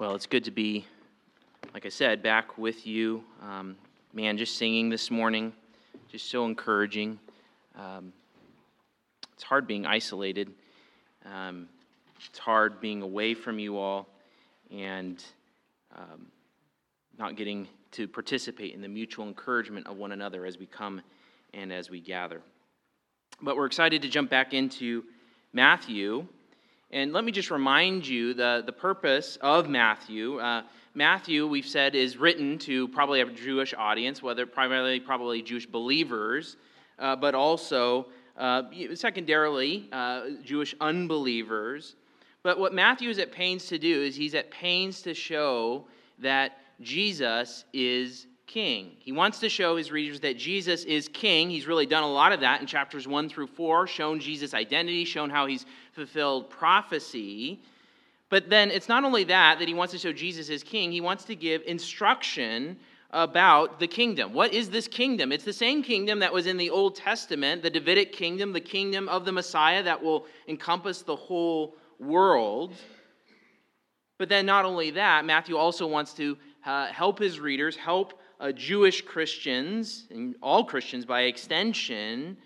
[0.00, 0.86] Well, it's good to be,
[1.74, 3.22] like I said, back with you.
[3.42, 3.76] Um,
[4.14, 5.52] man, just singing this morning,
[6.10, 7.18] just so encouraging.
[7.78, 8.14] Um,
[9.34, 10.52] it's hard being isolated.
[11.30, 11.68] Um,
[12.30, 14.08] it's hard being away from you all
[14.70, 15.22] and
[15.94, 16.28] um,
[17.18, 21.02] not getting to participate in the mutual encouragement of one another as we come
[21.52, 22.40] and as we gather.
[23.42, 25.04] But we're excited to jump back into
[25.52, 26.26] Matthew.
[26.92, 30.40] And let me just remind you the, the purpose of Matthew.
[30.40, 30.62] Uh,
[30.94, 36.56] Matthew, we've said, is written to probably a Jewish audience, whether primarily probably Jewish believers,
[36.98, 38.06] uh, but also
[38.36, 38.62] uh,
[38.94, 41.94] secondarily uh, Jewish unbelievers.
[42.42, 45.84] But what Matthew is at pains to do is he's at pains to show
[46.18, 48.96] that Jesus is king.
[48.98, 51.50] He wants to show his readers that Jesus is king.
[51.50, 55.04] He's really done a lot of that in chapters 1 through 4, shown Jesus' identity,
[55.04, 57.62] shown how he's fulfilled prophecy.
[58.28, 61.00] But then it's not only that, that he wants to show Jesus is king, he
[61.00, 62.76] wants to give instruction
[63.12, 64.32] about the kingdom.
[64.32, 65.30] What is this kingdom?
[65.30, 69.08] It's the same kingdom that was in the Old Testament, the Davidic kingdom, the kingdom
[69.08, 72.74] of the Messiah that will encompass the whole world.
[74.18, 78.52] But then, not only that, Matthew also wants to uh, help his readers, help uh,
[78.52, 82.36] Jewish Christians, and all Christians by extension,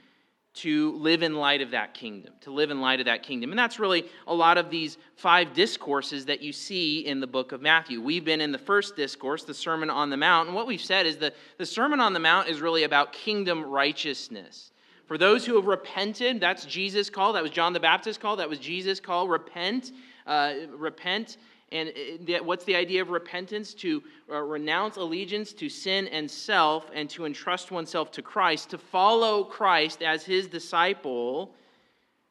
[0.55, 3.51] to live in light of that kingdom, to live in light of that kingdom.
[3.51, 7.51] And that's really a lot of these five discourses that you see in the book
[7.51, 8.01] of Matthew.
[8.01, 11.07] We've been in the first discourse, the Sermon on the Mount, and what we've said
[11.07, 14.71] is that the Sermon on the Mount is really about kingdom righteousness.
[15.07, 17.35] For those who have repented, that's Jesus' call.
[17.35, 18.37] That was John the Baptist's call.
[18.37, 19.29] That was Jesus' call.
[19.29, 19.93] Repent,
[20.27, 21.37] uh, repent
[21.75, 23.75] and uh, what's the idea of repentance?
[23.75, 28.79] To uh, renounce allegiance to sin and self and to entrust oneself to Christ, to
[28.79, 31.53] follow Christ as his disciple,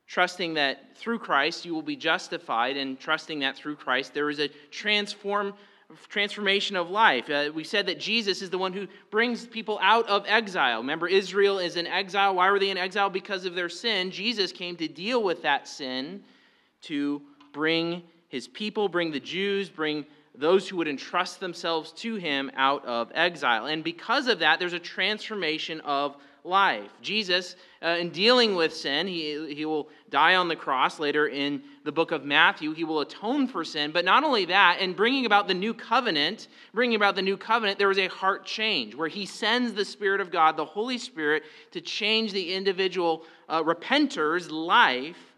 [0.08, 4.40] trusting that through Christ you will be justified, and trusting that through Christ there is
[4.40, 5.54] a transform,
[6.08, 7.30] transformation of life.
[7.30, 10.80] Uh, we said that Jesus is the one who brings people out of exile.
[10.80, 12.36] Remember, Israel is in exile.
[12.36, 13.10] Why were they in exile?
[13.10, 14.10] Because of their sin.
[14.10, 16.24] Jesus came to deal with that sin,
[16.84, 17.22] to
[17.52, 22.84] bring his people, bring the Jews, bring those who would entrust themselves to him out
[22.84, 23.68] of exile.
[23.68, 26.90] And because of that, there's a transformation of life.
[27.00, 31.62] Jesus, uh, in dealing with sin, he, he will die on the cross later in
[31.84, 32.74] the book of Matthew.
[32.74, 33.92] He will atone for sin.
[33.92, 37.78] But not only that, in bringing about the new covenant, bringing about the new covenant,
[37.78, 41.44] there was a heart change where he sends the Spirit of God, the Holy Spirit,
[41.70, 45.33] to change the individual uh, repenter's life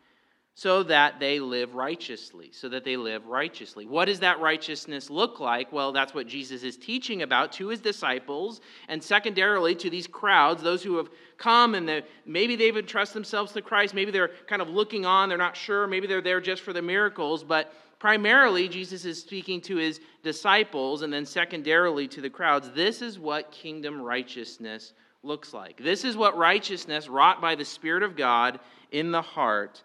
[0.57, 2.49] so that they live righteously.
[2.53, 3.85] So that they live righteously.
[3.85, 5.71] What does that righteousness look like?
[5.73, 10.63] Well, that's what Jesus is teaching about to his disciples, and secondarily to these crowds,
[10.63, 13.93] those who have come and maybe they've entrusted themselves to Christ.
[13.93, 15.87] Maybe they're kind of looking on, they're not sure.
[15.87, 21.01] Maybe they're there just for the miracles, but primarily Jesus is speaking to his disciples,
[21.01, 22.71] and then secondarily to the crowds.
[22.71, 25.83] This is what kingdom righteousness looks like.
[25.83, 28.61] This is what righteousness wrought by the Spirit of God
[28.91, 29.83] in the heart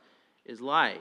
[0.50, 1.00] is like.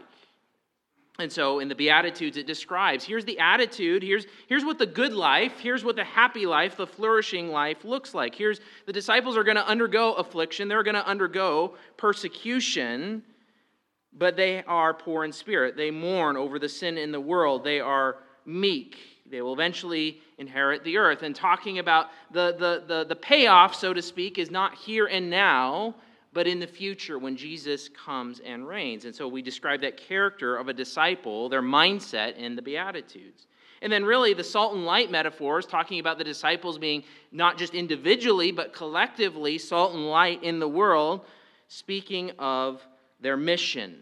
[1.17, 5.11] And so in the Beatitudes, it describes here's the attitude, here's, here's what the good
[5.11, 8.33] life, here's what the happy life, the flourishing life looks like.
[8.33, 13.21] Here's the disciples are going to undergo affliction, they're going to undergo persecution,
[14.13, 15.75] but they are poor in spirit.
[15.75, 18.97] They mourn over the sin in the world, they are meek.
[19.29, 21.21] They will eventually inherit the earth.
[21.21, 25.29] And talking about the, the, the, the payoff, so to speak, is not here and
[25.29, 25.93] now,
[26.33, 29.05] but in the future when Jesus comes and reigns.
[29.05, 33.47] And so we describe that character of a disciple, their mindset in the Beatitudes.
[33.81, 37.73] And then, really, the salt and light metaphors, talking about the disciples being not just
[37.73, 41.25] individually, but collectively salt and light in the world,
[41.69, 42.85] speaking of
[43.21, 44.01] their mission,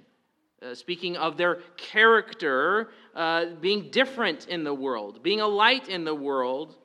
[0.64, 6.04] uh, speaking of their character uh, being different in the world, being a light in
[6.04, 6.76] the world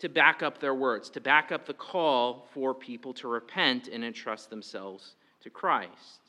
[0.00, 4.04] to back up their words, to back up the call for people to repent and
[4.04, 6.20] entrust themselves to Christ.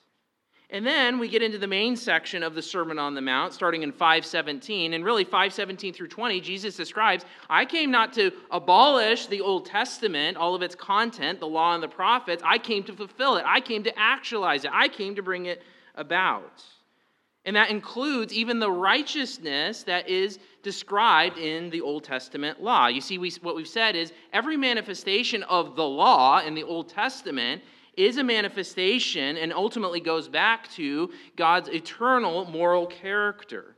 [0.69, 3.83] And then we get into the main section of the Sermon on the Mount, starting
[3.83, 4.93] in 517.
[4.93, 10.37] And really, 517 through 20, Jesus describes I came not to abolish the Old Testament,
[10.37, 12.41] all of its content, the law and the prophets.
[12.45, 13.43] I came to fulfill it.
[13.45, 14.71] I came to actualize it.
[14.73, 15.61] I came to bring it
[15.95, 16.63] about.
[17.45, 22.87] And that includes even the righteousness that is described in the Old Testament law.
[22.87, 26.89] You see, we, what we've said is every manifestation of the law in the Old
[26.89, 27.63] Testament
[27.97, 33.75] is a manifestation and ultimately goes back to God's eternal moral character.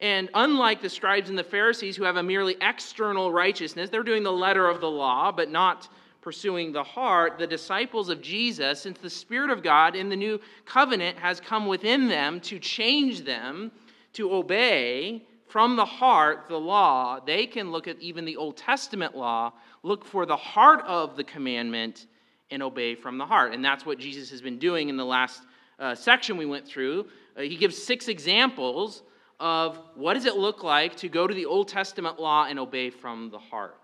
[0.00, 4.22] And unlike the scribes and the Pharisees who have a merely external righteousness, they're doing
[4.22, 5.88] the letter of the law, but not
[6.24, 10.40] pursuing the heart, the disciples of Jesus, since the Spirit of God in the new
[10.64, 13.70] covenant has come within them to change them
[14.14, 19.14] to obey from the heart the law, they can look at even the Old Testament
[19.14, 22.06] law, look for the heart of the commandment,
[22.50, 23.52] and obey from the heart.
[23.52, 25.42] And that's what Jesus has been doing in the last
[25.78, 27.06] uh, section we went through.
[27.36, 29.02] Uh, he gives six examples
[29.38, 32.88] of what does it look like to go to the Old Testament law and obey
[32.88, 33.83] from the heart.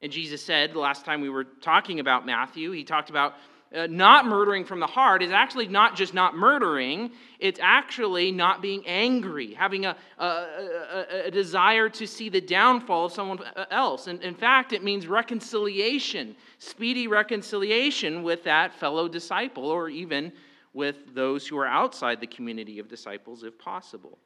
[0.00, 3.34] And Jesus said the last time we were talking about Matthew, he talked about
[3.74, 8.62] uh, not murdering from the heart is actually not just not murdering, it's actually not
[8.62, 13.38] being angry, having a, a, a, a, desire to see the downfall of someone
[13.70, 14.06] else.
[14.06, 20.32] And in fact, it means reconciliation, speedy reconciliation with that fellow disciple, or even
[20.72, 24.16] with those who are outside the community of disciples, if possible.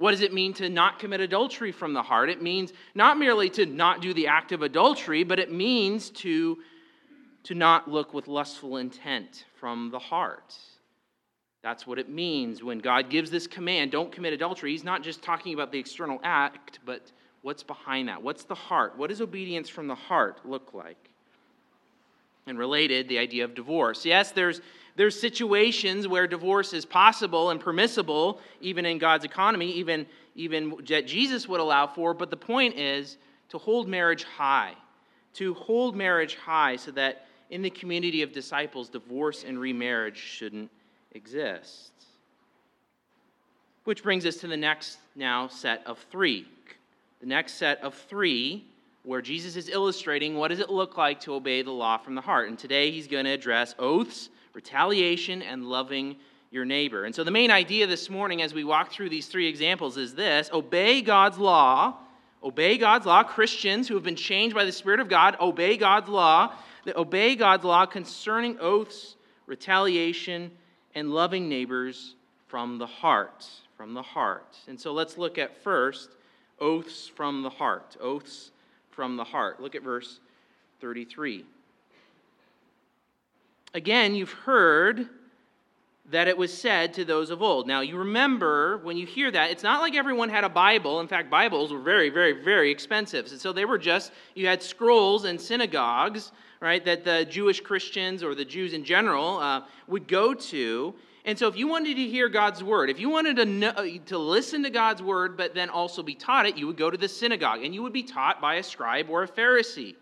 [0.00, 2.30] What does it mean to not commit adultery from the heart?
[2.30, 6.56] It means not merely to not do the act of adultery, but it means to
[7.42, 10.56] to not look with lustful intent from the heart.
[11.62, 14.70] That's what it means when God gives this command don't commit adultery.
[14.70, 17.12] He's not just talking about the external act, but
[17.42, 18.22] what's behind that?
[18.22, 18.96] What's the heart?
[18.96, 21.10] What does obedience from the heart look like?
[22.46, 24.06] And related, the idea of divorce.
[24.06, 24.62] Yes, there's,
[24.96, 31.06] there's situations where divorce is possible and permissible, even in God's economy, even, even that
[31.06, 33.16] Jesus would allow for, but the point is
[33.50, 34.74] to hold marriage high,
[35.34, 40.70] to hold marriage high so that in the community of disciples, divorce and remarriage shouldn't
[41.12, 41.92] exist.
[43.84, 46.46] Which brings us to the next now set of three.
[47.20, 48.64] The next set of three,
[49.02, 52.20] where Jesus is illustrating what does it look like to obey the law from the
[52.20, 52.48] heart.
[52.48, 56.16] And today he's going to address oaths, retaliation, and loving
[56.50, 57.04] your neighbor.
[57.04, 60.14] And so the main idea this morning as we walk through these three examples is
[60.14, 61.94] this obey God's law.
[62.42, 63.22] Obey God's law.
[63.22, 66.54] Christians who have been changed by the Spirit of God, obey God's law
[66.84, 69.16] that obey God's law concerning oaths,
[69.46, 70.50] retaliation,
[70.94, 72.14] and loving neighbors
[72.48, 73.46] from the heart.
[73.76, 74.56] From the heart.
[74.68, 76.10] And so let's look at first
[76.58, 77.96] oaths from the heart.
[78.00, 78.50] Oaths
[78.90, 79.60] from the heart.
[79.60, 80.20] Look at verse
[80.80, 81.44] 33.
[83.74, 85.08] Again, you've heard
[86.10, 87.68] that it was said to those of old.
[87.68, 91.00] Now, you remember when you hear that, it's not like everyone had a Bible.
[91.00, 93.30] In fact, Bibles were very, very, very expensive.
[93.30, 98.22] And so they were just, you had scrolls and synagogues right, that the Jewish Christians
[98.22, 100.94] or the Jews in general uh, would go to.
[101.24, 103.86] And so, if you wanted to hear God's word, if you wanted to, know, uh,
[104.06, 106.96] to listen to God's word, but then also be taught it, you would go to
[106.96, 109.96] the synagogue and you would be taught by a scribe or a Pharisee.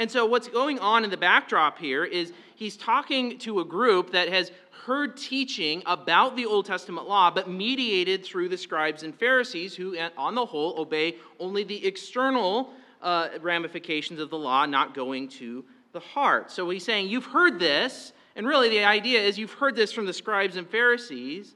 [0.00, 4.12] And so, what's going on in the backdrop here is he's talking to a group
[4.12, 4.50] that has
[4.86, 9.98] heard teaching about the Old Testament law, but mediated through the scribes and Pharisees, who,
[10.16, 12.70] on the whole, obey only the external
[13.02, 16.50] uh, ramifications of the law, not going to the heart.
[16.50, 20.06] So he's saying, You've heard this, and really the idea is you've heard this from
[20.06, 21.54] the scribes and Pharisees.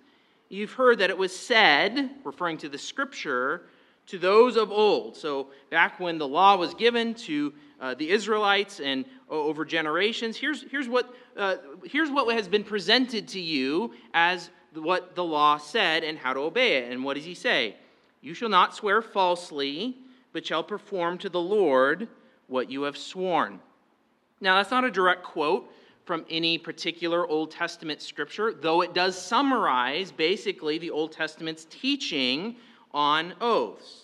[0.51, 3.63] You've heard that it was said, referring to the scripture,
[4.09, 5.17] to those of old.
[5.17, 10.39] So back when the law was given to uh, the Israelites and uh, over generations,
[10.39, 15.59] here's, here's, what, uh, here's what has been presented to you as what the law
[15.59, 16.91] said and how to obey it.
[16.91, 17.77] And what does he say?
[18.23, 19.99] You shall not swear falsely,
[20.33, 22.09] but shall perform to the Lord
[22.47, 23.61] what you have sworn.
[24.41, 25.71] Now, that's not a direct quote
[26.07, 32.57] from any particular Old Testament scripture, though it does summarize basically the Old Testament's teaching
[32.95, 34.04] on oaths.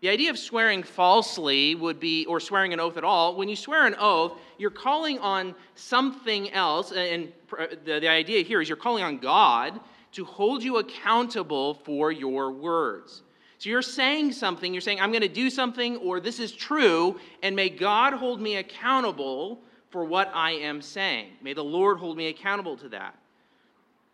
[0.00, 3.56] The idea of swearing falsely would be, or swearing an oath at all, when you
[3.56, 8.68] swear an oath, you're calling on something else, and uh, the, the idea here is
[8.68, 9.78] you're calling on God
[10.12, 13.22] to hold you accountable for your words.
[13.58, 17.20] So you're saying something, you're saying, I'm going to do something, or this is true,
[17.42, 19.60] and may God hold me accountable
[19.90, 21.32] for what I am saying.
[21.42, 23.18] May the Lord hold me accountable to that.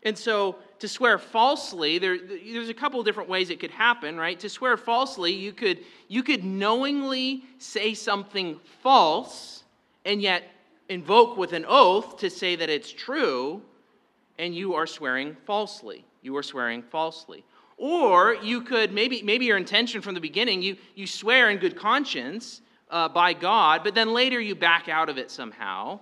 [0.03, 4.39] And so to swear falsely, there, there's a couple different ways it could happen, right?
[4.41, 9.65] To swear falsely, you could, you could knowingly say something false
[10.05, 10.45] and yet
[10.89, 13.63] invoke with an oath to say that it's true,
[14.39, 16.05] and you are swearing falsely.
[16.23, 17.45] You are swearing falsely.
[17.79, 21.77] Or you could, maybe, maybe your intention from the beginning, you, you swear in good
[21.77, 25.99] conscience, uh, by God, but then later you back out of it somehow,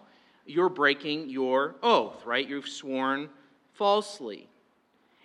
[0.47, 2.47] you're breaking your oath, right?
[2.47, 3.31] You've sworn
[3.73, 4.49] falsely.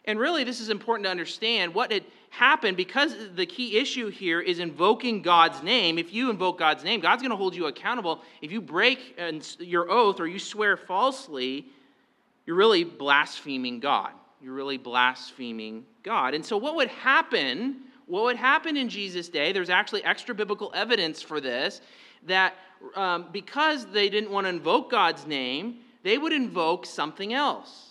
[0.09, 4.41] And really, this is important to understand what had happened because the key issue here
[4.41, 5.99] is invoking God's name.
[5.99, 8.23] If you invoke God's name, God's going to hold you accountable.
[8.41, 9.19] If you break
[9.59, 11.67] your oath or you swear falsely,
[12.47, 14.13] you're really blaspheming God.
[14.41, 16.33] You're really blaspheming God.
[16.33, 20.71] And so, what would happen what would happen in Jesus' day, there's actually extra biblical
[20.73, 21.81] evidence for this,
[22.25, 22.55] that
[22.95, 27.88] um, because they didn't want to invoke God's name, they would invoke something else.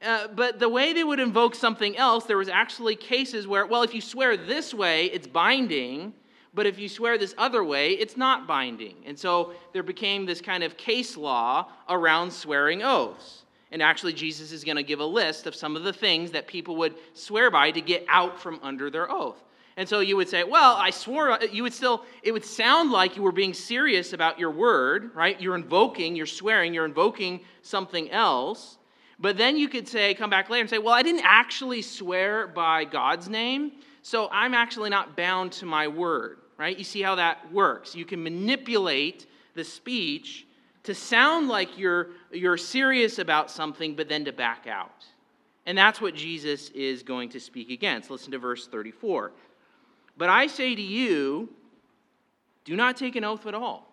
[0.00, 3.82] Uh, but the way they would invoke something else, there was actually cases where, well,
[3.82, 6.14] if you swear this way, it's binding,
[6.54, 8.96] but if you swear this other way, it's not binding.
[9.04, 13.44] And so there became this kind of case law around swearing oaths.
[13.70, 16.46] And actually, Jesus is going to give a list of some of the things that
[16.46, 19.42] people would swear by to get out from under their oath.
[19.76, 23.14] And so you would say, well, I swore, you would still, it would sound like
[23.14, 25.40] you were being serious about your word, right?
[25.40, 28.77] You're invoking, you're swearing, you're invoking something else.
[29.18, 32.46] But then you could say, come back later and say, well, I didn't actually swear
[32.46, 33.72] by God's name,
[34.02, 36.76] so I'm actually not bound to my word, right?
[36.76, 37.96] You see how that works.
[37.96, 40.46] You can manipulate the speech
[40.84, 45.04] to sound like you're, you're serious about something, but then to back out.
[45.66, 48.10] And that's what Jesus is going to speak against.
[48.10, 49.32] Listen to verse 34.
[50.16, 51.50] But I say to you,
[52.64, 53.87] do not take an oath at all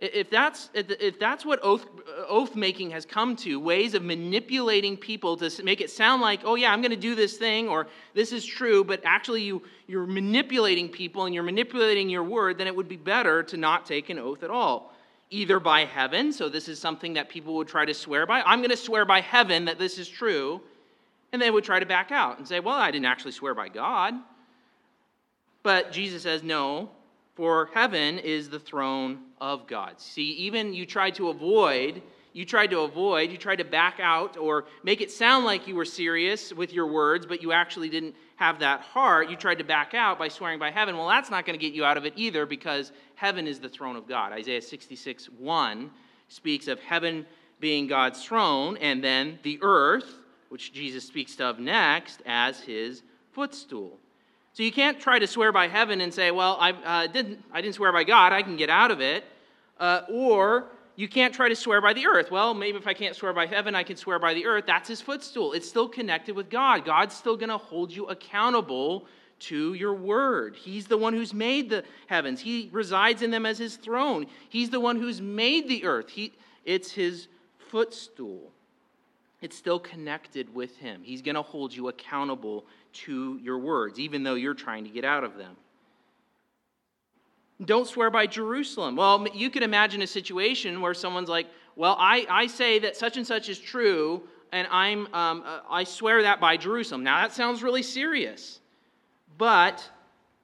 [0.00, 1.86] if that's, if that's what oath,
[2.26, 6.54] oath making has come to, ways of manipulating people to make it sound like, oh,
[6.54, 10.06] yeah, I'm going to do this thing, or this is true, but actually you, you're
[10.06, 14.08] manipulating people and you're manipulating your word, then it would be better to not take
[14.08, 14.94] an oath at all.
[15.28, 18.40] Either by heaven, so this is something that people would try to swear by.
[18.42, 20.60] I'm going to swear by heaven that this is true.
[21.32, 23.68] And they would try to back out and say, well, I didn't actually swear by
[23.68, 24.14] God.
[25.62, 26.90] But Jesus says, no,
[27.40, 29.98] for heaven is the throne of God.
[29.98, 32.02] See, even you tried to avoid,
[32.34, 35.74] you tried to avoid, you tried to back out or make it sound like you
[35.74, 39.30] were serious with your words, but you actually didn't have that heart.
[39.30, 40.98] You tried to back out by swearing by heaven.
[40.98, 43.70] Well, that's not going to get you out of it either because heaven is the
[43.70, 44.32] throne of God.
[44.34, 45.90] Isaiah 66 1
[46.28, 47.24] speaks of heaven
[47.58, 50.18] being God's throne and then the earth,
[50.50, 53.98] which Jesus speaks of next, as his footstool.
[54.52, 57.60] So you can't try to swear by heaven and say, well, I, uh, didn't, I
[57.60, 59.24] didn't swear by God, I can get out of it.
[59.78, 60.66] Uh, or
[60.96, 62.30] you can't try to swear by the earth.
[62.30, 64.64] Well, maybe if I can't swear by heaven, I can swear by the earth.
[64.66, 65.52] That's his footstool.
[65.52, 66.84] It's still connected with God.
[66.84, 69.06] God's still going to hold you accountable
[69.40, 70.54] to your word.
[70.54, 74.26] He's the one who's made the heavens, He resides in them as His throne.
[74.48, 76.10] He's the one who's made the earth.
[76.10, 77.28] He, it's His
[77.58, 78.52] footstool.
[79.40, 81.00] It's still connected with Him.
[81.02, 85.04] He's going to hold you accountable to your words, even though you're trying to get
[85.04, 85.56] out of them.
[87.64, 88.96] Don't swear by Jerusalem.
[88.96, 93.16] Well, you could imagine a situation where someone's like, Well, I, I say that such
[93.16, 97.04] and such is true, and I'm, um, uh, I swear that by Jerusalem.
[97.04, 98.60] Now, that sounds really serious.
[99.36, 99.88] But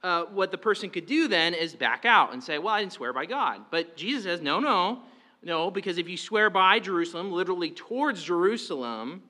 [0.03, 2.93] uh, what the person could do then is back out and say, Well, I didn't
[2.93, 3.61] swear by God.
[3.71, 4.99] But Jesus says, No, no,
[5.43, 9.23] no, because if you swear by Jerusalem, literally towards Jerusalem,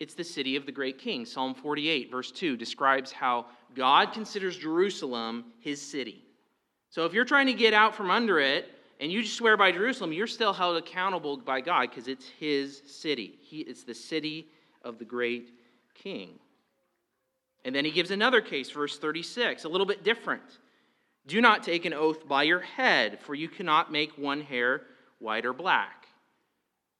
[0.00, 1.26] it's the city of the great king.
[1.26, 6.24] Psalm 48, verse 2, describes how God considers Jerusalem his city.
[6.88, 8.66] So if you're trying to get out from under it
[8.98, 13.38] and you swear by Jerusalem, you're still held accountable by God because it's his city.
[13.42, 14.48] He, it's the city
[14.82, 15.50] of the great
[15.94, 16.30] king.
[17.66, 20.42] And then he gives another case, verse 36, a little bit different.
[21.26, 24.82] Do not take an oath by your head, for you cannot make one hair
[25.18, 25.99] white or black.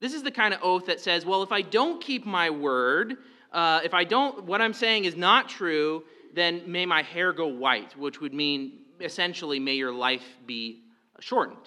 [0.01, 3.19] This is the kind of oath that says, well, if I don't keep my word,
[3.53, 6.05] uh, if I don't, what I'm saying is not true,
[6.35, 10.83] then may my hair go white, which would mean essentially, may your life be
[11.21, 11.59] shortened.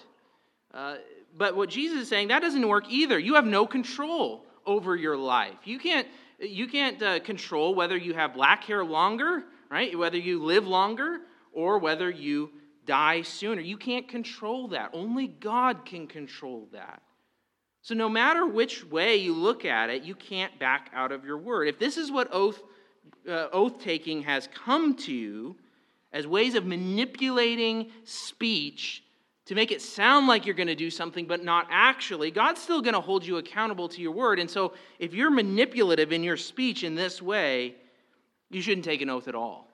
[0.72, 0.96] Uh,
[1.36, 3.18] but what Jesus is saying, that doesn't work either.
[3.18, 5.58] You have no control over your life.
[5.64, 6.06] You can't,
[6.40, 9.96] you can't uh, control whether you have black hair longer, right?
[9.96, 11.20] Whether you live longer
[11.52, 12.50] or whether you
[12.86, 13.60] die sooner.
[13.60, 14.90] You can't control that.
[14.92, 17.02] Only God can control that.
[17.84, 21.36] So, no matter which way you look at it, you can't back out of your
[21.36, 21.68] word.
[21.68, 22.62] If this is what oath,
[23.28, 25.54] uh, oath taking has come to
[26.10, 29.04] as ways of manipulating speech
[29.44, 32.80] to make it sound like you're going to do something, but not actually, God's still
[32.80, 34.38] going to hold you accountable to your word.
[34.38, 37.74] And so, if you're manipulative in your speech in this way,
[38.48, 39.68] you shouldn't take an oath at all.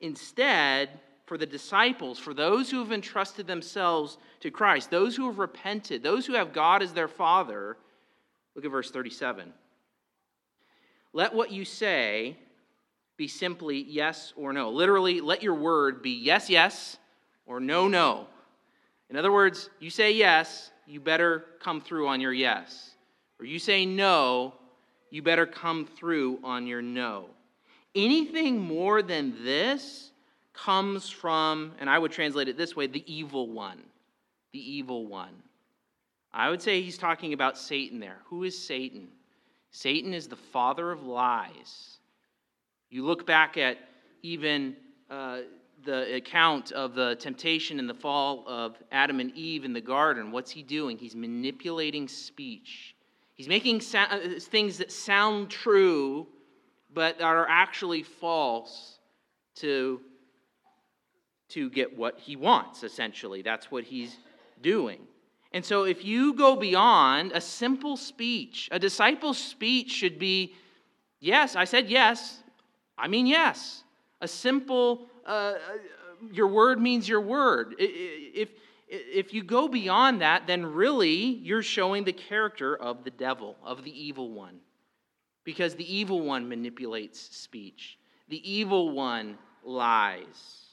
[0.00, 0.88] Instead,
[1.30, 6.02] for the disciples, for those who have entrusted themselves to Christ, those who have repented,
[6.02, 7.76] those who have God as their Father.
[8.56, 9.52] Look at verse 37.
[11.12, 12.36] Let what you say
[13.16, 14.70] be simply yes or no.
[14.70, 16.96] Literally, let your word be yes, yes,
[17.46, 18.26] or no, no.
[19.08, 22.90] In other words, you say yes, you better come through on your yes.
[23.38, 24.54] Or you say no,
[25.10, 27.26] you better come through on your no.
[27.94, 30.09] Anything more than this
[30.64, 33.82] comes from, and I would translate it this way the evil one.
[34.52, 35.34] The evil one.
[36.32, 38.18] I would say he's talking about Satan there.
[38.26, 39.08] Who is Satan?
[39.70, 41.98] Satan is the father of lies.
[42.90, 43.78] You look back at
[44.22, 44.76] even
[45.08, 45.40] uh,
[45.84, 50.30] the account of the temptation and the fall of Adam and Eve in the garden.
[50.30, 50.98] What's he doing?
[50.98, 52.94] He's manipulating speech.
[53.34, 56.26] He's making uh, things that sound true,
[56.92, 58.98] but are actually false
[59.56, 60.00] to,
[61.50, 63.42] to get what he wants, essentially.
[63.42, 64.16] That's what he's
[64.62, 65.00] doing.
[65.52, 70.54] And so, if you go beyond a simple speech, a disciple's speech should be
[71.18, 72.42] yes, I said yes,
[72.96, 73.82] I mean yes.
[74.20, 75.54] A simple, uh, uh
[76.32, 77.74] your word means your word.
[77.78, 78.50] If,
[78.88, 83.84] if you go beyond that, then really you're showing the character of the devil, of
[83.84, 84.58] the evil one.
[85.44, 90.69] Because the evil one manipulates speech, the evil one lies.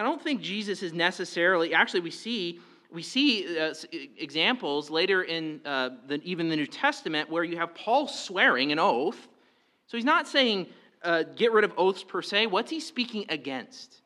[0.00, 2.58] I don't think Jesus is necessarily, actually, we see.
[2.90, 3.74] We see uh,
[4.16, 8.78] examples later in uh, the, even the New Testament where you have Paul swearing an
[8.78, 9.28] oath.
[9.86, 10.68] So he's not saying
[11.04, 12.46] uh, get rid of oaths per se.
[12.46, 14.00] What's he speaking against?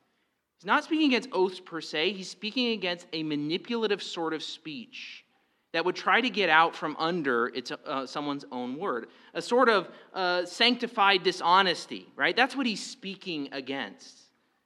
[0.57, 5.23] He's not speaking against oaths per se, he's speaking against a manipulative sort of speech
[5.71, 9.07] that would try to get out from under its, uh, someone's own word.
[9.33, 12.35] A sort of uh, sanctified dishonesty, right?
[12.35, 14.24] That's what he's speaking against.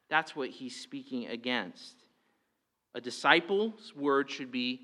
[0.10, 1.96] That's what he's speaking against.
[2.96, 4.82] A disciple's word should be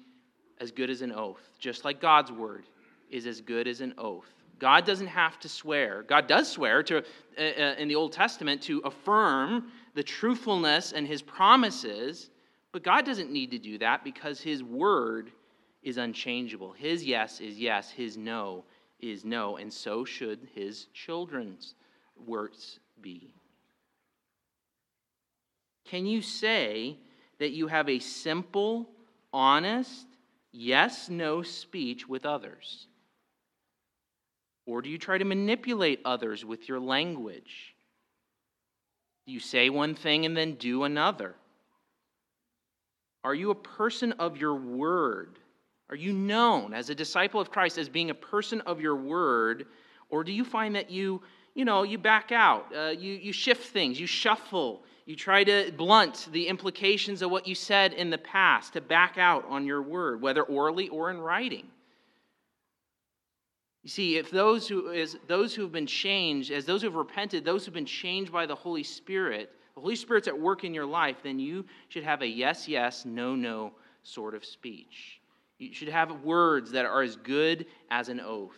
[0.59, 2.65] as good as an oath, just like God's word
[3.09, 4.31] is as good as an oath.
[4.57, 6.03] God doesn't have to swear.
[6.03, 7.01] God does swear to, uh,
[7.41, 12.29] uh in the Old Testament to affirm the truthfulness and his promises,
[12.71, 15.31] but God doesn't need to do that because his word
[15.83, 16.71] is unchangeable.
[16.71, 18.63] His yes is yes, his no
[18.99, 21.75] is no, and so should his children's
[22.25, 23.33] words be.
[25.85, 26.97] Can you say
[27.39, 28.89] that you have a simple,
[29.31, 30.07] honest,
[30.51, 32.87] yes no speech with others?
[34.65, 37.75] Or do you try to manipulate others with your language?
[39.25, 41.35] Do you say one thing and then do another.
[43.23, 45.39] Are you a person of your word?
[45.89, 49.65] Are you known as a disciple of Christ as being a person of your word?
[50.09, 51.21] Or do you find that you,
[51.55, 55.71] you know, you back out, uh, you, you shift things, you shuffle, you try to
[55.77, 59.81] blunt the implications of what you said in the past to back out on your
[59.81, 61.67] word, whether orally or in writing?
[63.83, 66.95] You see, if those who, as those who have been changed, as those who have
[66.95, 70.63] repented, those who have been changed by the Holy Spirit, the Holy Spirit's at work
[70.63, 75.21] in your life, then you should have a yes, yes, no, no sort of speech.
[75.59, 78.57] You should have words that are as good as an oath.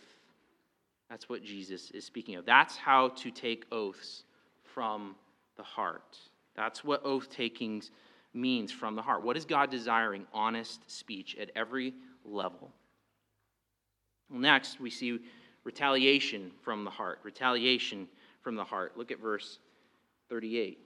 [1.10, 2.46] That's what Jesus is speaking of.
[2.46, 4.24] That's how to take oaths
[4.62, 5.14] from
[5.58, 6.16] the heart.
[6.58, 7.84] That's what oath taking
[8.34, 9.22] means from the heart.
[9.22, 10.26] What is God desiring?
[10.34, 11.94] Honest speech at every
[12.24, 12.72] level.
[14.28, 15.20] Well, next, we see
[15.62, 17.20] retaliation from the heart.
[17.22, 18.08] Retaliation
[18.40, 18.98] from the heart.
[18.98, 19.60] Look at verse
[20.30, 20.80] 38.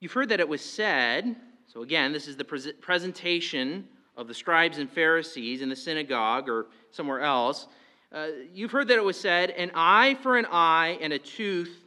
[0.00, 1.36] You've heard that it was said,
[1.68, 3.86] so again, this is the pre- presentation
[4.16, 7.68] of the scribes and Pharisees in the synagogue or somewhere else.
[8.10, 11.81] Uh, you've heard that it was said, an eye for an eye and a tooth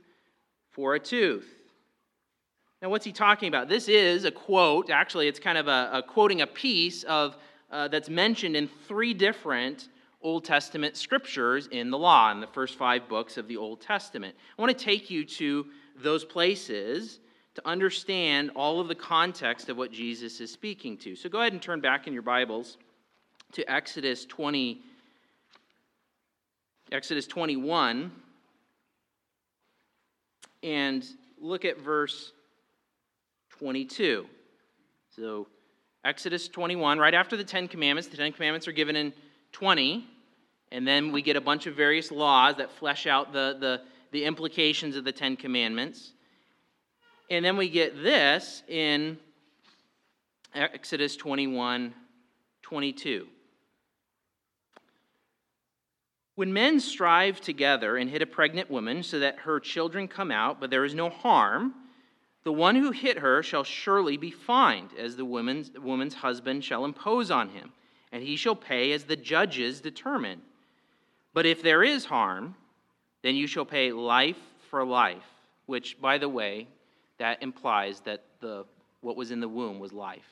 [0.76, 1.48] for a tooth.
[2.82, 3.70] Now, what's he talking about?
[3.70, 4.90] This is a quote.
[4.90, 7.38] Actually, it's kind of a, a quoting a piece of
[7.72, 9.88] uh, that's mentioned in three different
[10.22, 14.36] Old Testament scriptures in the law, in the first five books of the Old Testament.
[14.58, 15.66] I want to take you to
[15.98, 17.20] those places
[17.54, 21.16] to understand all of the context of what Jesus is speaking to.
[21.16, 22.78] So go ahead and turn back in your Bibles
[23.54, 24.82] to Exodus 20,
[26.92, 28.12] Exodus 21,
[30.66, 31.06] and
[31.40, 32.34] look at verse
[33.60, 34.26] 22.
[35.16, 35.48] So
[36.04, 39.14] Exodus 21, right after the Ten Commandments, the Ten Commandments are given in
[39.52, 40.08] 20,
[40.72, 44.26] and then we get a bunch of various laws that flesh out the, the, the
[44.26, 46.14] implications of the Ten Commandments.
[47.30, 49.20] And then we get this in
[50.56, 51.94] Exodus 21
[52.64, 53.28] 22.
[56.36, 60.60] When men strive together and hit a pregnant woman so that her children come out,
[60.60, 61.74] but there is no harm,
[62.44, 66.86] the one who hit her shall surely be fined, as the woman's, woman's husband shall
[66.86, 67.72] impose on him,
[68.12, 70.42] and he shall pay as the judges determine.
[71.34, 72.56] But if there is harm,
[73.24, 74.38] then you shall pay life
[74.70, 75.26] for life,
[75.66, 76.68] which, by the way,
[77.18, 78.66] that implies that the,
[79.02, 80.30] what was in the womb was life,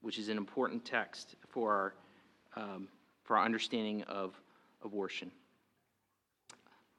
[0.00, 1.94] which is an important text for
[2.56, 2.88] our, um,
[3.24, 4.34] for our understanding of
[4.84, 5.30] abortion.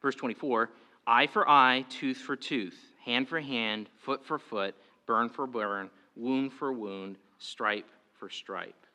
[0.01, 0.69] Verse 24
[1.07, 5.89] eye for eye, tooth for tooth hand for hand, foot for foot, burn for burn,
[6.15, 8.85] wound for wound, stripe for stripe.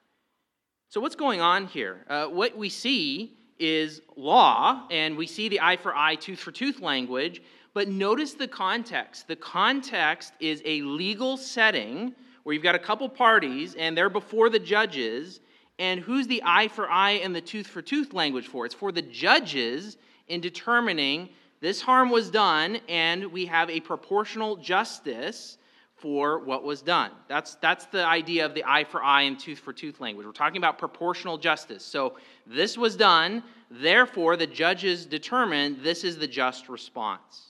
[0.88, 2.04] So, what's going on here?
[2.08, 6.50] Uh, what we see is law, and we see the eye for eye, tooth for
[6.50, 7.40] tooth language,
[7.72, 9.28] but notice the context.
[9.28, 14.48] The context is a legal setting where you've got a couple parties and they're before
[14.48, 15.40] the judges.
[15.80, 18.66] And who's the eye for eye and the tooth for tooth language for?
[18.66, 19.96] It's for the judges
[20.28, 25.56] in determining this harm was done and we have a proportional justice
[25.96, 27.10] for what was done.
[27.28, 30.26] That's, that's the idea of the eye for eye and tooth for tooth language.
[30.26, 31.82] We're talking about proportional justice.
[31.82, 32.16] So
[32.46, 37.46] this was done, therefore, the judges determined this is the just response.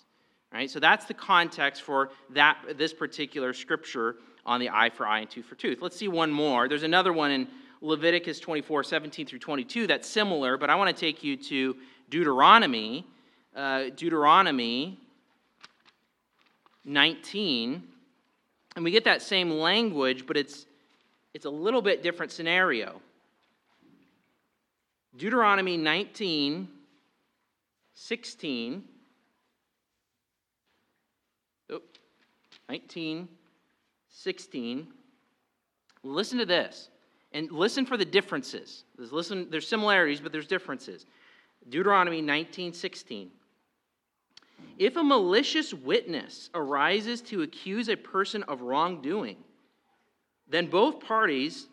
[0.53, 0.71] Right?
[0.71, 4.17] So that's the context for that, this particular scripture
[4.47, 5.81] on the eye for eye and tooth for tooth.
[5.83, 6.69] Let's see one more.
[6.69, 7.49] There's another one in
[7.81, 11.77] Leviticus 24, 17 through 22 that's similar, but I want to take you to
[12.11, 13.07] Deuteronomy,
[13.57, 14.99] uh, Deuteronomy
[16.85, 17.83] 19
[18.77, 20.67] and we get that same language, but it's,
[21.35, 23.01] it's a little bit different scenario.
[25.17, 26.69] Deuteronomy 19,
[27.95, 28.85] 16.
[31.71, 31.81] Oh,
[32.69, 33.29] 19,
[34.09, 34.87] 16.
[36.03, 36.89] Listen to this.
[37.33, 38.85] And listen for the differences.
[38.97, 41.07] There's, listen, there's similarities, but there's differences.
[41.69, 43.31] Deuteronomy 19, 16.
[44.79, 49.37] If a malicious witness arises to accuse a person of wrongdoing,
[50.49, 51.69] then both parties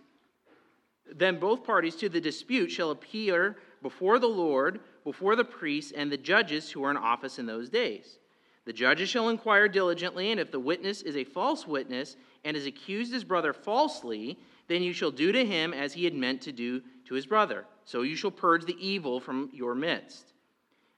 [1.16, 6.12] then both parties to the dispute shall appear before the Lord, before the priests and
[6.12, 8.20] the judges who are in office in those days.
[8.66, 12.66] The judges shall inquire diligently, and if the witness is a false witness and has
[12.66, 16.52] accused his brother falsely, then you shall do to him as he had meant to
[16.52, 17.66] do to his brother.
[17.86, 20.34] So you shall purge the evil from your midst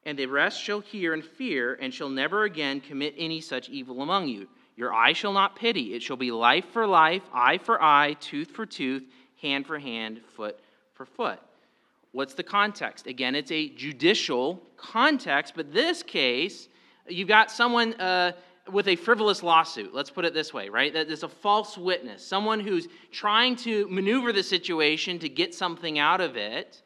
[0.05, 4.01] and the rest shall hear and fear, and shall never again commit any such evil
[4.01, 4.47] among you.
[4.75, 5.93] Your eye shall not pity.
[5.93, 9.03] It shall be life for life, eye for eye, tooth for tooth,
[9.41, 10.59] hand for hand, foot
[10.93, 11.39] for foot.
[12.11, 13.07] What's the context?
[13.07, 16.69] Again, it's a judicial context, but this case,
[17.07, 18.31] you've got someone uh,
[18.71, 19.93] with a frivolous lawsuit.
[19.93, 20.93] Let's put it this way, right?
[20.93, 25.99] That there's a false witness, someone who's trying to maneuver the situation to get something
[25.99, 26.81] out of it.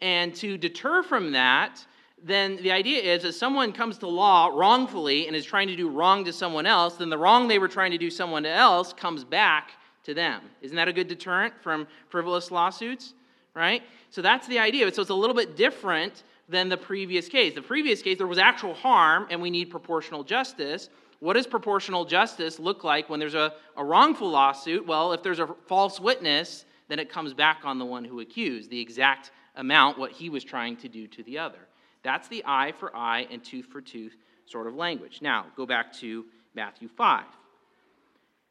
[0.00, 1.84] And to deter from that,
[2.22, 5.88] then the idea is if someone comes to law wrongfully and is trying to do
[5.88, 9.24] wrong to someone else, then the wrong they were trying to do someone else comes
[9.24, 9.72] back
[10.04, 10.42] to them.
[10.62, 13.14] Isn't that a good deterrent from frivolous lawsuits?
[13.54, 13.82] Right?
[14.10, 14.92] So that's the idea.
[14.92, 17.54] So it's a little bit different than the previous case.
[17.54, 20.88] The previous case, there was actual harm and we need proportional justice.
[21.20, 24.86] What does proportional justice look like when there's a, a wrongful lawsuit?
[24.86, 28.70] Well, if there's a false witness, then it comes back on the one who accused,
[28.70, 31.58] the exact amount, what he was trying to do to the other.
[32.02, 35.20] That's the eye for eye and tooth for tooth sort of language.
[35.22, 36.24] Now, go back to
[36.54, 37.24] Matthew 5.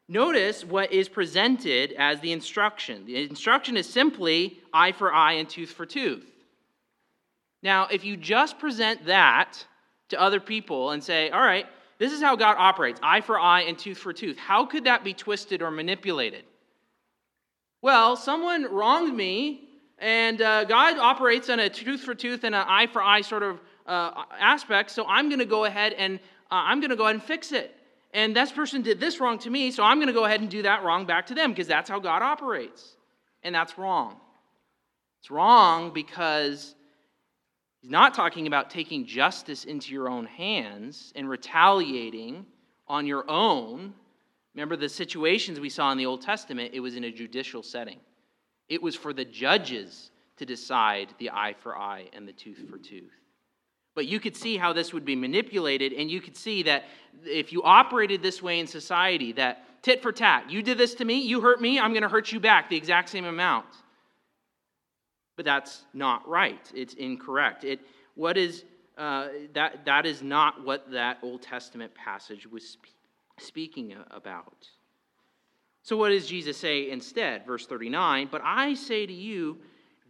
[0.08, 3.06] Notice what is presented as the instruction.
[3.06, 6.30] The instruction is simply eye for eye and tooth for tooth.
[7.64, 9.66] Now, if you just present that
[10.10, 11.66] to other people and say, all right,
[11.98, 15.04] this is how God operates eye for eye and tooth for tooth, how could that
[15.04, 16.44] be twisted or manipulated?
[17.82, 22.66] Well, someone wronged me and uh, God operates on a tooth for tooth and an
[22.68, 24.92] eye for eye sort of uh, aspect.
[24.92, 26.20] So I'm going to go ahead and
[26.52, 27.76] uh, I'm going to go ahead and fix it.
[28.14, 30.50] And this person did this wrong to me, so I'm going to go ahead and
[30.50, 32.96] do that wrong back to them because that's how God operates.
[33.44, 34.16] And that's wrong.
[35.20, 36.76] It's wrong because
[37.86, 42.44] he's not talking about taking justice into your own hands and retaliating
[42.88, 43.94] on your own.
[44.56, 48.00] Remember the situations we saw in the Old Testament, it was in a judicial setting.
[48.70, 52.80] It was for the judges to decide the eye for eye and the tooth for
[52.80, 53.14] tooth.
[53.94, 56.86] But you could see how this would be manipulated, and you could see that
[57.24, 61.06] if you operated this way in society, that tit for tat, you did this to
[61.06, 63.68] me, you hurt me, I'm going to hurt you back the exact same amount.
[65.36, 66.72] But that's not right.
[66.74, 67.64] It's incorrect.
[67.64, 67.80] It,
[68.16, 68.64] what is,
[68.98, 72.88] uh, that, that is not what that Old Testament passage was spe-
[73.40, 74.68] speaking about.
[75.84, 77.46] So, what does Jesus say instead?
[77.46, 79.58] Verse 39 But I say to you,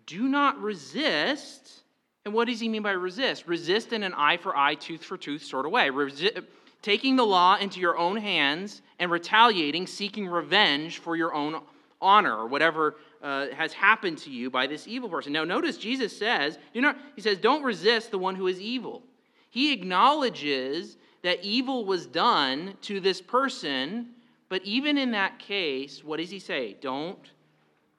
[0.06, 1.82] do not resist.
[2.24, 3.48] And what does he mean by resist?
[3.48, 5.90] Resist in an eye for eye, tooth for tooth sort of way.
[5.90, 6.44] Resi-
[6.82, 11.62] taking the law into your own hands and retaliating, seeking revenge for your own
[12.02, 15.34] honor or whatever uh, has happened to you by this evil person.
[15.34, 19.04] Now, notice Jesus says, you know, he says, don't resist the one who is evil.
[19.50, 24.10] He acknowledges that evil was done to this person
[24.50, 26.78] but even in that case, what does he say?
[26.80, 27.32] Don't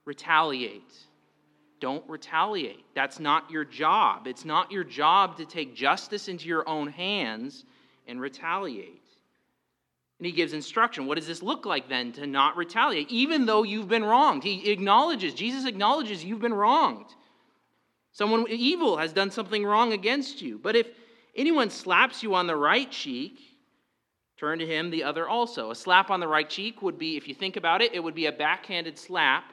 [0.04, 0.94] retaliate.
[1.80, 2.84] Don't retaliate.
[2.94, 4.26] That's not your job.
[4.26, 7.64] It's not your job to take justice into your own hands
[8.06, 9.02] and retaliate.
[10.18, 11.06] And he gives instruction.
[11.06, 14.44] What does this look like then to not retaliate, even though you've been wronged?
[14.44, 17.06] He acknowledges, Jesus acknowledges you've been wronged.
[18.12, 20.58] Someone evil has done something wrong against you.
[20.58, 20.86] But if
[21.34, 23.38] anyone slaps you on the right cheek,
[24.36, 25.70] Turn to him the other also.
[25.70, 28.14] A slap on the right cheek would be, if you think about it, it would
[28.14, 29.52] be a backhanded slap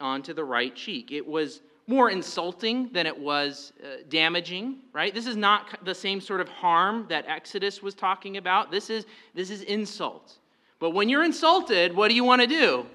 [0.00, 1.12] onto the right cheek.
[1.12, 5.14] It was more insulting than it was uh, damaging, right?
[5.14, 8.70] This is not the same sort of harm that Exodus was talking about.
[8.70, 10.38] This is, this is insult.
[10.80, 12.86] But when you're insulted, what do you want to do?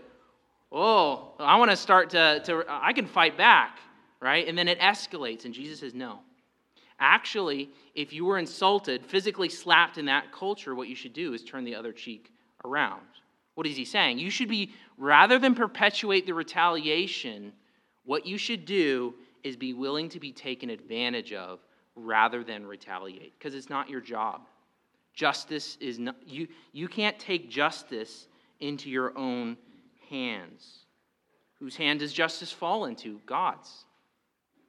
[0.72, 3.80] Oh, I want to start to, to, I can fight back,
[4.20, 4.48] right?
[4.48, 6.20] And then it escalates, and Jesus says, no.
[7.00, 11.44] Actually, if you were insulted, physically slapped in that culture, what you should do is
[11.44, 12.32] turn the other cheek
[12.64, 13.02] around.
[13.56, 14.20] What is he saying?
[14.20, 17.54] You should be, rather than perpetuate the retaliation,
[18.12, 21.60] what you should do is be willing to be taken advantage of
[21.96, 24.42] rather than retaliate, because it's not your job.
[25.14, 28.28] Justice is not, you, you can't take justice
[28.60, 29.56] into your own
[30.10, 30.80] hands.
[31.60, 33.22] Whose hand does justice fall into?
[33.26, 33.86] God's.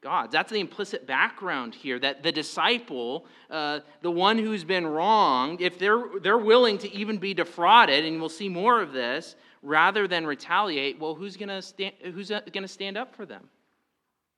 [0.01, 0.33] God's.
[0.33, 5.81] That's the implicit background here that the disciple, uh, the one who's been wronged, if
[5.81, 10.27] they're, they're willing to even be defrauded, and we'll see more of this, rather than
[10.27, 13.49] retaliate, well, who's going to stand, who's going to stand up for them?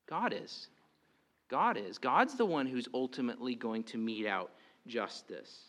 [0.08, 0.68] God is.
[1.48, 1.98] God is.
[1.98, 4.50] God's the one who's ultimately going to mete out
[4.86, 5.60] justice.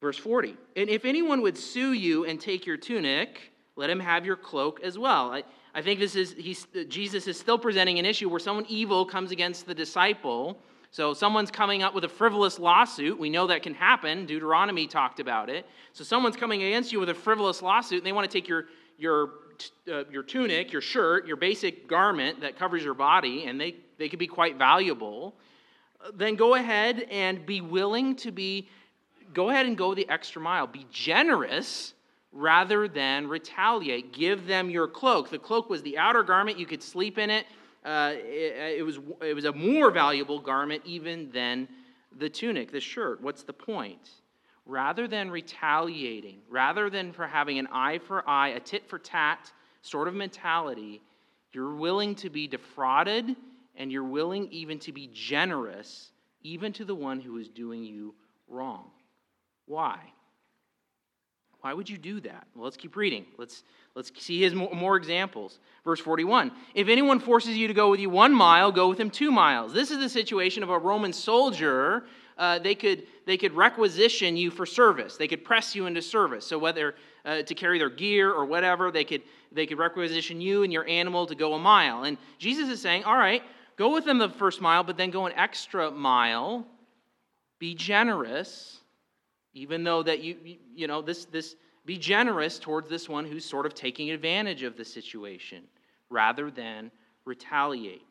[0.00, 4.26] Verse 40 And if anyone would sue you and take your tunic, let him have
[4.26, 5.32] your cloak as well.
[5.32, 6.34] I, I think this is,
[6.88, 10.58] Jesus is still presenting an issue where someone evil comes against the disciple.
[10.92, 13.18] So someone's coming up with a frivolous lawsuit.
[13.18, 14.26] We know that can happen.
[14.26, 15.64] Deuteronomy talked about it.
[15.94, 18.66] So someone's coming against you with a frivolous lawsuit, and they want to take your,
[18.98, 19.30] your,
[19.90, 24.10] uh, your tunic, your shirt, your basic garment that covers your body, and they, they
[24.10, 25.34] could be quite valuable.
[26.12, 28.68] Then go ahead and be willing to be,
[29.32, 30.66] go ahead and go the extra mile.
[30.66, 31.94] Be generous
[32.32, 34.12] rather than retaliate.
[34.12, 35.30] Give them your cloak.
[35.30, 37.46] The cloak was the outer garment, you could sleep in it.
[37.84, 41.68] Uh, it, it, was, it was a more valuable garment even than
[42.18, 43.20] the tunic, the shirt.
[43.20, 44.10] What's the point?
[44.66, 49.50] Rather than retaliating, rather than for having an eye for eye, a tit for tat
[49.82, 51.02] sort of mentality,
[51.52, 53.34] you're willing to be defrauded
[53.76, 56.10] and you're willing even to be generous,
[56.42, 58.14] even to the one who is doing you
[58.48, 58.90] wrong.
[59.66, 59.98] Why?
[61.62, 62.46] Why would you do that?
[62.54, 63.24] Well, let's keep reading.
[63.38, 63.62] Let's,
[63.94, 65.60] let's see his more, more, examples.
[65.84, 69.10] Verse 41 If anyone forces you to go with you one mile, go with him
[69.10, 69.72] two miles.
[69.72, 72.04] This is the situation of a Roman soldier.
[72.36, 76.44] Uh, they, could, they could requisition you for service, they could press you into service.
[76.44, 79.22] So, whether uh, to carry their gear or whatever, they could,
[79.52, 82.02] they could requisition you and your animal to go a mile.
[82.02, 83.42] And Jesus is saying, All right,
[83.76, 86.66] go with them the first mile, but then go an extra mile.
[87.60, 88.81] Be generous
[89.54, 90.36] even though that you,
[90.74, 94.76] you know, this, this, be generous towards this one who's sort of taking advantage of
[94.76, 95.64] the situation
[96.10, 96.90] rather than
[97.24, 98.02] retaliate.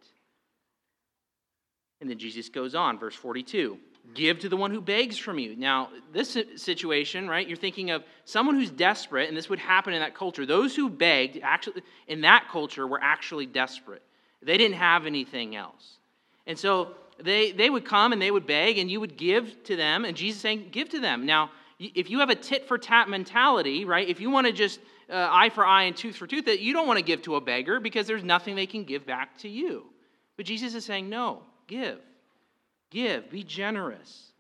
[2.01, 3.77] And then Jesus goes on, verse 42
[4.13, 5.55] give to the one who begs from you.
[5.55, 10.01] Now, this situation, right, you're thinking of someone who's desperate, and this would happen in
[10.01, 10.45] that culture.
[10.45, 14.01] Those who begged, actually, in that culture, were actually desperate.
[14.41, 15.97] They didn't have anything else.
[16.47, 19.75] And so they, they would come and they would beg, and you would give to
[19.75, 20.05] them.
[20.05, 21.25] And Jesus saying, Give to them.
[21.25, 24.79] Now, if you have a tit for tat mentality, right, if you want to just
[25.09, 27.35] uh, eye for eye and tooth for tooth, that you don't want to give to
[27.35, 29.85] a beggar because there's nothing they can give back to you.
[30.37, 31.99] But Jesus is saying, No, give.
[32.89, 33.29] Give.
[33.29, 34.31] Be generous.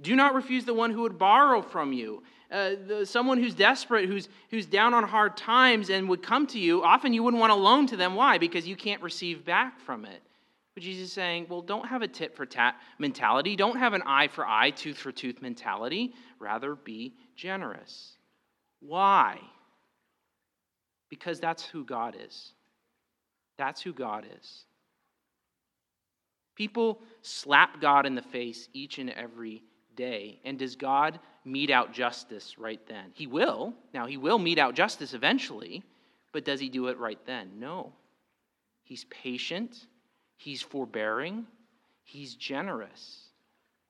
[0.00, 2.22] Do not refuse the one who would borrow from you.
[2.50, 6.58] Uh, the, someone who's desperate, who's, who's down on hard times and would come to
[6.58, 8.14] you, often you wouldn't want to loan to them.
[8.14, 8.38] Why?
[8.38, 10.22] Because you can't receive back from it.
[10.78, 13.56] But Jesus is saying, well, don't have a tit for tat mentality.
[13.56, 16.14] Don't have an eye for eye, tooth for tooth mentality.
[16.38, 18.16] Rather, be generous.
[18.78, 19.40] Why?
[21.10, 22.52] Because that's who God is.
[23.56, 24.66] That's who God is.
[26.54, 29.64] People slap God in the face each and every
[29.96, 30.38] day.
[30.44, 33.06] And does God mete out justice right then?
[33.14, 33.74] He will.
[33.92, 35.82] Now, He will mete out justice eventually,
[36.32, 37.50] but does He do it right then?
[37.58, 37.94] No.
[38.84, 39.88] He's patient
[40.38, 41.46] he's forbearing,
[42.04, 43.24] he's generous.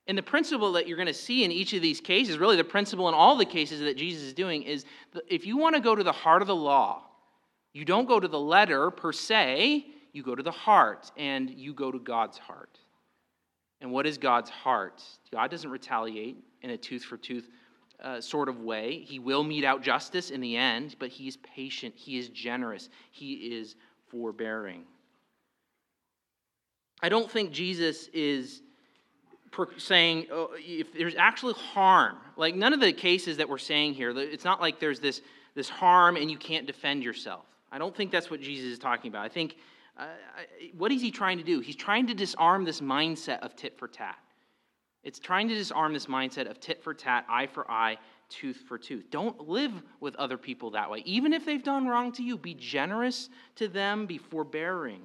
[0.09, 2.65] And the principle that you're going to see in each of these cases, really the
[2.65, 4.87] principle in all the cases that Jesus is doing, is
[5.29, 7.03] if you want to go to the heart of the law,
[7.75, 11.75] you don't go to the letter per se, you go to the heart, and you
[11.75, 12.79] go to God's heart.
[13.83, 15.03] And what is God's heart?
[15.31, 17.49] God doesn't retaliate in a tooth for tooth
[18.03, 19.01] uh, sort of way.
[19.01, 22.89] He will mete out justice in the end, but He is patient, He is generous,
[23.11, 23.77] He is
[24.09, 24.85] forbearing.
[27.03, 28.63] I don't think Jesus is
[29.79, 32.17] saying oh, if there's actually harm.
[32.37, 35.21] Like none of the cases that we're saying here, it's not like there's this,
[35.55, 37.45] this harm and you can't defend yourself.
[37.71, 39.25] I don't think that's what Jesus is talking about.
[39.25, 39.57] I think,
[39.99, 40.07] uh,
[40.77, 41.61] what is he trying to do?
[41.61, 44.17] He's trying to disarm this mindset of tit for tat.
[45.05, 48.79] It's trying to disarm this mindset of tit for tat, eye for eye, tooth for
[48.79, 49.11] tooth.
[49.11, 51.03] Don't live with other people that way.
[51.05, 55.03] Even if they've done wrong to you, be generous to them, be forbearing.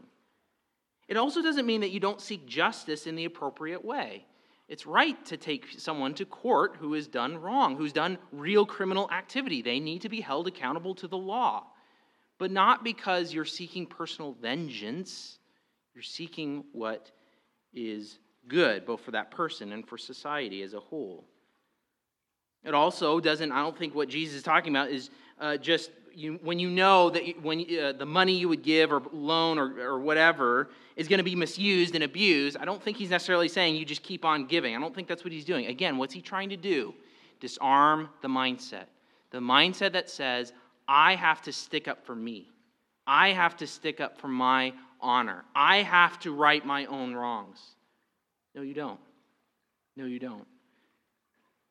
[1.08, 4.26] It also doesn't mean that you don't seek justice in the appropriate way.
[4.68, 9.10] It's right to take someone to court who has done wrong, who's done real criminal
[9.12, 9.62] activity.
[9.62, 11.66] They need to be held accountable to the law.
[12.40, 15.38] But not because you're seeking personal vengeance,
[15.94, 17.12] you're seeking what
[17.74, 21.26] is good, both for that person and for society as a whole.
[22.64, 26.40] It also doesn't, I don't think what Jesus is talking about is uh, just you,
[26.44, 29.80] when you know that you, when uh, the money you would give or loan or,
[29.80, 33.76] or whatever is going to be misused and abused, I don't think he's necessarily saying
[33.76, 34.76] you just keep on giving.
[34.76, 35.68] I don't think that's what he's doing.
[35.68, 36.94] Again, what's he trying to do?
[37.40, 38.86] Disarm the mindset.
[39.32, 40.54] The mindset that says,
[40.88, 42.50] I have to stick up for me.
[43.08, 45.44] I have to stick up for my honor.
[45.56, 47.60] I have to right my own wrongs.
[48.56, 49.00] No, you don't.
[49.96, 50.48] No, you don't.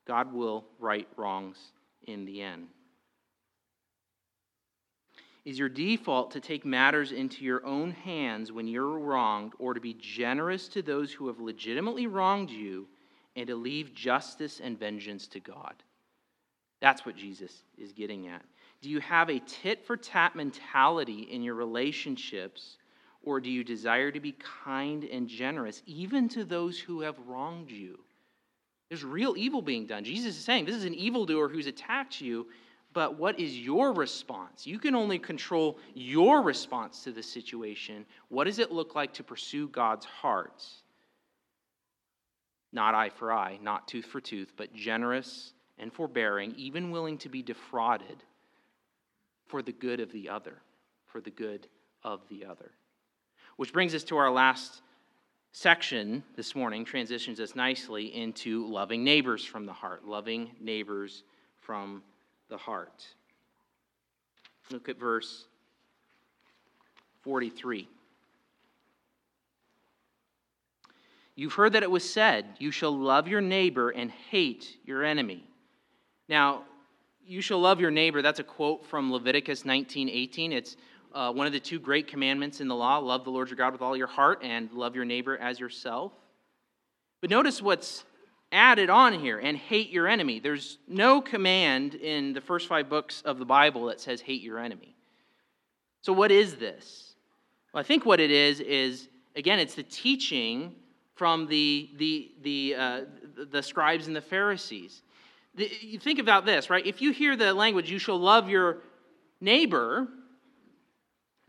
[0.06, 1.56] God will right wrongs
[2.04, 2.66] in the end.
[5.44, 9.80] Is your default to take matters into your own hands when you're wronged, or to
[9.80, 12.86] be generous to those who have legitimately wronged you,
[13.34, 15.74] and to leave justice and vengeance to God?
[16.80, 18.42] That's what Jesus is getting at.
[18.82, 22.76] Do you have a tit for tat mentality in your relationships,
[23.22, 27.70] or do you desire to be kind and generous, even to those who have wronged
[27.70, 27.98] you?
[28.88, 30.04] There's real evil being done.
[30.04, 32.48] Jesus is saying this is an evildoer who's attacked you,
[32.92, 34.66] but what is your response?
[34.66, 38.04] You can only control your response to the situation.
[38.28, 40.64] What does it look like to pursue God's heart?
[42.72, 47.28] Not eye for eye, not tooth for tooth, but generous and forbearing, even willing to
[47.28, 48.22] be defrauded
[49.46, 50.58] for the good of the other,
[51.06, 51.66] for the good
[52.02, 52.70] of the other.
[53.56, 54.82] Which brings us to our last
[55.52, 61.24] section this morning, transitions us nicely into loving neighbors from the heart, loving neighbors
[61.60, 62.02] from
[62.52, 63.06] the heart.
[64.70, 65.46] Look at verse
[67.22, 67.88] 43.
[71.34, 75.44] You've heard that it was said, You shall love your neighbor and hate your enemy.
[76.28, 76.64] Now,
[77.26, 78.20] you shall love your neighbor.
[78.20, 80.52] That's a quote from Leviticus 19:18.
[80.52, 80.76] It's
[81.14, 83.72] uh, one of the two great commandments in the law love the Lord your God
[83.72, 86.12] with all your heart and love your neighbor as yourself.
[87.22, 88.04] But notice what's
[88.52, 90.38] added on here and hate your enemy.
[90.38, 94.58] There's no command in the first five books of the Bible that says hate your
[94.58, 94.94] enemy.
[96.02, 97.14] So, what is this?
[97.72, 100.74] Well, I think what it is is, again, it's the teaching
[101.14, 103.00] from the, the, the, uh,
[103.50, 105.02] the scribes and the Pharisees.
[105.54, 106.84] The, you think about this, right?
[106.86, 108.78] If you hear the language, you shall love your
[109.40, 110.08] neighbor,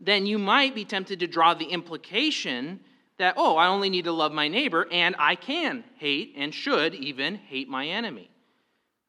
[0.00, 2.80] then you might be tempted to draw the implication
[3.18, 6.94] that, oh, I only need to love my neighbor, and I can hate and should
[6.94, 8.30] even hate my enemy.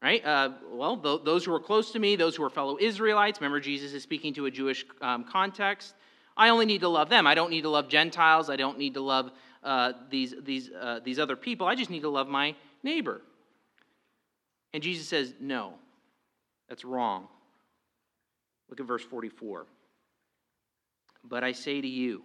[0.01, 0.23] Right?
[0.23, 3.59] Uh, well, th- those who are close to me, those who are fellow Israelites, remember
[3.59, 5.95] Jesus is speaking to a Jewish um, context.
[6.37, 7.25] I only need to love them.
[7.25, 8.49] I don't need to love Gentiles.
[8.49, 9.31] I don't need to love
[9.63, 11.65] uh, these, these, uh, these other people.
[11.65, 13.21] I just need to love my neighbor.
[14.73, 15.73] And Jesus says, no,
[16.69, 17.27] that's wrong.
[18.69, 19.65] Look at verse 44.
[21.23, 22.21] But I say to you,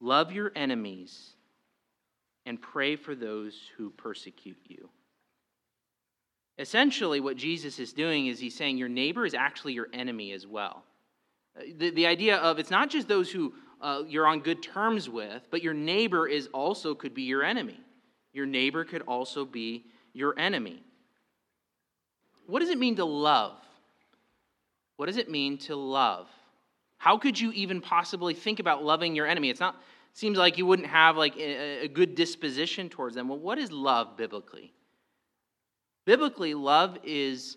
[0.00, 1.30] Love your enemies
[2.46, 4.88] and pray for those who persecute you.
[6.58, 10.46] Essentially, what Jesus is doing is he's saying your neighbor is actually your enemy as
[10.46, 10.82] well.
[11.56, 15.08] Uh, the, the idea of it's not just those who uh, you're on good terms
[15.08, 17.78] with, but your neighbor is also could be your enemy.
[18.32, 20.82] Your neighbor could also be your enemy.
[22.46, 23.56] What does it mean to love?
[24.96, 26.28] What does it mean to love?
[26.98, 29.50] How could you even possibly think about loving your enemy?
[29.50, 29.76] It's not
[30.12, 33.28] seems like you wouldn't have like a, a good disposition towards them.
[33.28, 34.72] Well, what is love biblically?
[36.04, 37.56] Biblically, love is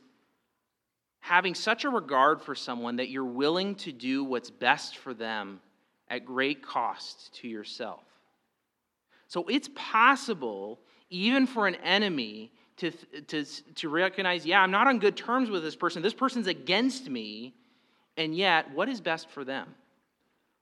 [1.22, 5.60] having such a regard for someone that you're willing to do what's best for them
[6.10, 8.04] at great cost to yourself.
[9.28, 12.92] So it's possible, even for an enemy, to,
[13.28, 16.02] to, to recognize, yeah, I'm not on good terms with this person.
[16.02, 17.56] This person's against me,
[18.18, 19.68] and yet, what is best for them?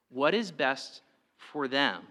[0.10, 1.02] What is best
[1.38, 2.04] for them?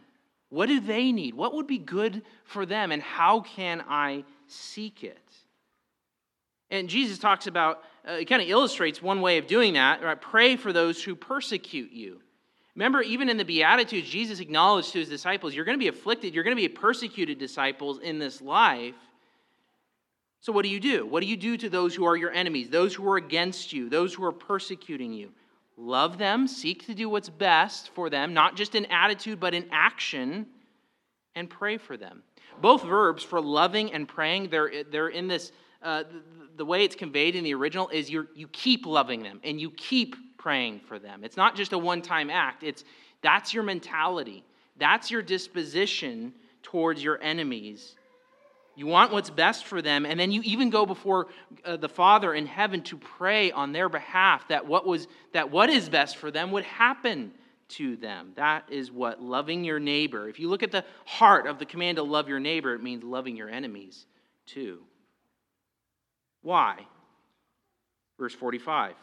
[0.51, 1.34] What do they need?
[1.34, 2.93] What would be good for them?
[2.93, 5.18] And how can I seek it?
[6.70, 10.03] And Jesus talks about, uh, it kind of illustrates one way of doing that.
[10.03, 10.20] Right?
[10.20, 12.20] Pray for those who persecute you.
[12.74, 16.34] Remember, even in the Beatitudes, Jesus acknowledged to his disciples, You're going to be afflicted,
[16.34, 18.95] you're going to be persecuted disciples in this life.
[20.41, 21.05] So, what do you do?
[21.07, 23.89] What do you do to those who are your enemies, those who are against you,
[23.89, 25.30] those who are persecuting you?
[25.76, 29.64] Love them, seek to do what's best for them, not just in attitude, but in
[29.70, 30.47] action,
[31.34, 32.22] and pray for them.
[32.61, 36.22] both verbs for loving and praying, they're, they're in this, uh, the,
[36.57, 39.70] the way it's conveyed in the original is you you keep loving them and you
[39.70, 41.22] keep praying for them.
[41.22, 42.84] It's not just a one time act, it's
[43.22, 44.45] that's your mentality,
[44.76, 46.32] that's your disposition
[46.62, 47.95] towards your enemies.
[48.79, 51.26] You want what's best for them, and then you even go before
[51.64, 55.68] uh, the Father in heaven to pray on their behalf that what was that what
[55.68, 57.33] is best for them would happen
[57.70, 58.35] to them.
[58.37, 60.29] That is what loving your neighbor.
[60.29, 63.03] If you look at the heart of the command to love your neighbor, it means
[63.03, 64.07] loving your enemies
[64.47, 64.79] too.
[66.43, 66.87] Why?
[68.16, 68.95] Verse 45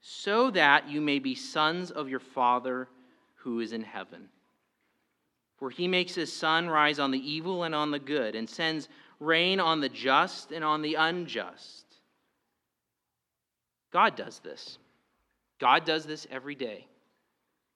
[0.00, 2.88] So that you may be sons of your Father
[3.36, 4.28] who is in heaven.
[5.58, 8.88] For he makes his sun rise on the evil and on the good, and sends
[9.20, 11.84] rain on the just and on the unjust.
[13.92, 14.78] God does this.
[15.58, 16.86] God does this every day.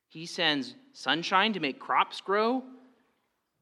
[0.09, 2.63] He sends sunshine to make crops grow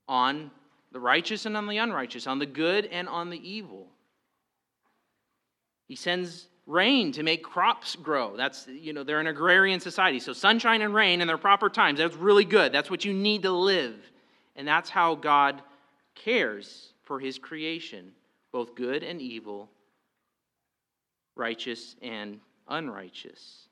[0.08, 0.50] on
[0.92, 3.86] the righteous and on the unrighteous, on the good and on the evil.
[5.86, 8.36] He sends rain to make crops grow.
[8.36, 10.20] That's, you know, they're an agrarian society.
[10.20, 12.72] So sunshine and rain in their proper times, that's really good.
[12.72, 13.96] That's what you need to live.
[14.56, 15.62] And that's how God
[16.14, 18.12] cares for his creation,
[18.52, 19.70] both good and evil,
[21.36, 23.66] righteous and unrighteous.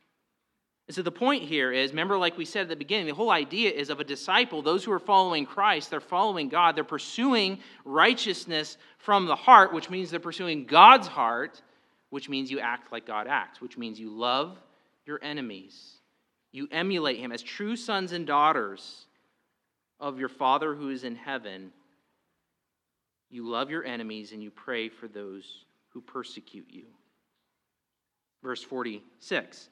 [0.88, 3.30] And so the point here is remember, like we said at the beginning, the whole
[3.30, 7.58] idea is of a disciple, those who are following Christ, they're following God, they're pursuing
[7.84, 11.60] righteousness from the heart, which means they're pursuing God's heart,
[12.10, 14.58] which means you act like God acts, which means you love
[15.04, 15.98] your enemies.
[16.52, 19.06] You emulate him as true sons and daughters
[20.00, 21.72] of your Father who is in heaven.
[23.30, 26.84] You love your enemies and you pray for those who persecute you.
[28.42, 29.68] Verse 46.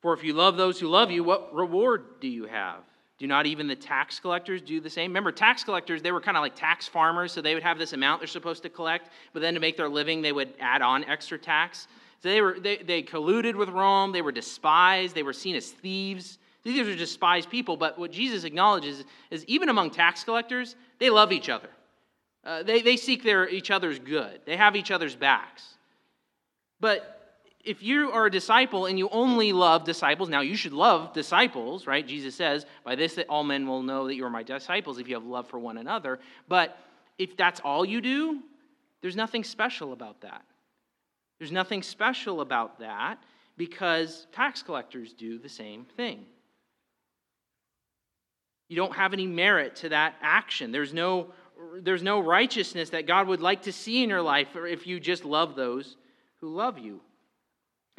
[0.00, 2.82] For if you love those who love you, what reward do you have?
[3.20, 5.10] Do not even the tax collectors do the same?
[5.10, 7.92] Remember, tax collectors, they were kind of like tax farmers, so they would have this
[7.92, 11.04] amount they're supposed to collect, but then to make their living, they would add on
[11.04, 11.86] extra tax.
[12.22, 15.68] So they, were, they, they colluded with Rome, they were despised, they were seen as
[15.70, 16.38] thieves.
[16.62, 21.30] These are despised people, but what Jesus acknowledges is even among tax collectors, they love
[21.30, 21.68] each other.
[22.42, 25.74] Uh, they, they seek their, each other's good, they have each other's backs.
[26.80, 27.19] But
[27.64, 31.86] if you are a disciple and you only love disciples, now you should love disciples,
[31.86, 32.06] right?
[32.06, 35.08] Jesus says, By this that all men will know that you are my disciples if
[35.08, 36.20] you have love for one another.
[36.48, 36.78] But
[37.18, 38.40] if that's all you do,
[39.02, 40.42] there's nothing special about that.
[41.38, 43.18] There's nothing special about that
[43.56, 46.24] because tax collectors do the same thing.
[48.68, 50.70] You don't have any merit to that action.
[50.72, 51.32] There's no,
[51.80, 55.24] there's no righteousness that God would like to see in your life if you just
[55.24, 55.96] love those
[56.40, 57.00] who love you.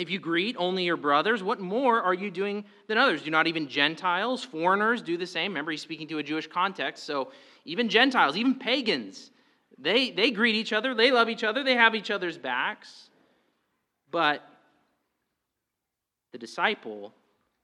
[0.01, 3.21] If you greet only your brothers, what more are you doing than others?
[3.21, 5.51] Do not even Gentiles, foreigners do the same?
[5.51, 7.03] Remember, he's speaking to a Jewish context.
[7.03, 7.31] So
[7.65, 9.29] even Gentiles, even pagans,
[9.77, 13.09] they, they greet each other, they love each other, they have each other's backs.
[14.09, 14.43] But
[16.31, 17.13] the disciple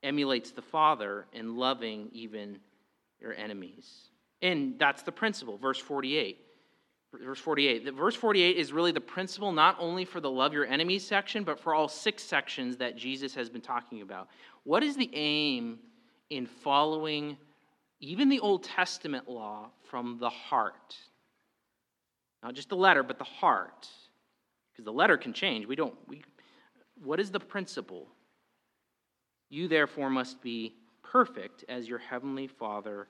[0.04, 2.60] emulates the Father in loving even
[3.20, 4.10] your enemies.
[4.42, 6.38] And that's the principle, verse 48.
[7.12, 7.84] Verse 48.
[7.86, 11.42] The verse 48 is really the principle not only for the love your enemies section,
[11.42, 14.28] but for all six sections that Jesus has been talking about.
[14.64, 15.78] What is the aim
[16.28, 17.38] in following
[18.00, 20.96] even the Old Testament law from the heart?
[22.42, 23.88] Not just the letter, but the heart.
[24.72, 25.66] Because the letter can change.
[25.66, 26.22] We don't, we,
[27.02, 28.06] what is the principle?
[29.48, 33.08] You therefore must be perfect as your heavenly Father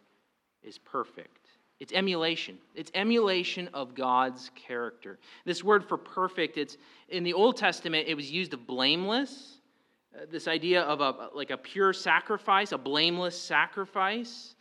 [0.63, 1.49] is perfect.
[1.81, 2.59] It's emulation.
[2.75, 5.19] It's emulation of God's character.
[5.45, 6.77] This word for perfect, it's
[7.09, 9.59] in the Old Testament, it was used of blameless.
[10.15, 14.55] Uh, this idea of a like a pure sacrifice, a blameless sacrifice.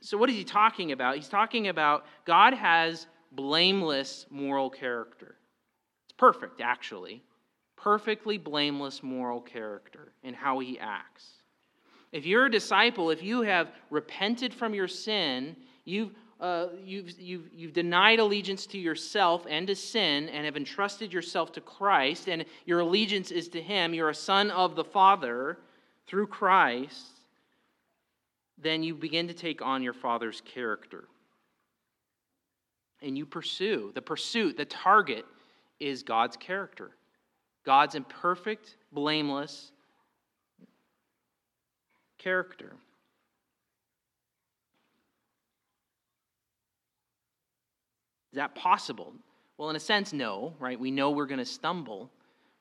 [0.00, 1.14] So what is he talking about?
[1.14, 5.36] He's talking about God has blameless moral character.
[6.06, 7.22] It's perfect, actually.
[7.76, 11.42] Perfectly blameless moral character in how he acts.
[12.12, 16.10] If you're a disciple, if you have repented from your sin You've,
[16.40, 21.52] uh, you've, you've, you've denied allegiance to yourself and to sin and have entrusted yourself
[21.52, 23.94] to Christ, and your allegiance is to Him.
[23.94, 25.58] You're a son of the Father
[26.06, 27.06] through Christ.
[28.58, 31.04] Then you begin to take on your Father's character.
[33.00, 33.90] And you pursue.
[33.94, 35.26] The pursuit, the target,
[35.80, 36.92] is God's character.
[37.64, 39.72] God's imperfect, blameless
[42.18, 42.76] character.
[48.32, 49.12] Is that possible?
[49.58, 50.78] Well, in a sense, no, right?
[50.78, 52.10] We know we're going to stumble,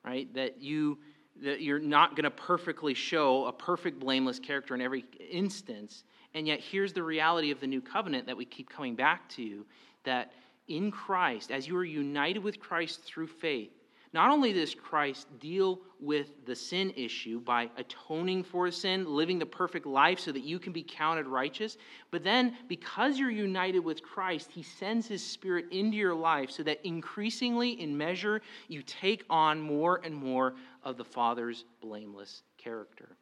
[0.04, 0.32] right?
[0.34, 1.00] That you
[1.42, 6.04] that you're not going to perfectly show a perfect blameless character in every instance.
[6.34, 9.66] And yet, here's the reality of the new covenant that we keep coming back to
[10.04, 10.34] that
[10.68, 13.72] in Christ, as you are united with Christ through faith,
[14.14, 19.46] not only does Christ deal with the sin issue by atoning for sin, living the
[19.46, 21.78] perfect life so that you can be counted righteous,
[22.10, 26.64] but then because you're united with Christ, he sends his spirit into your life so
[26.64, 33.16] that increasingly in measure you take on more and more of the Father's blameless character.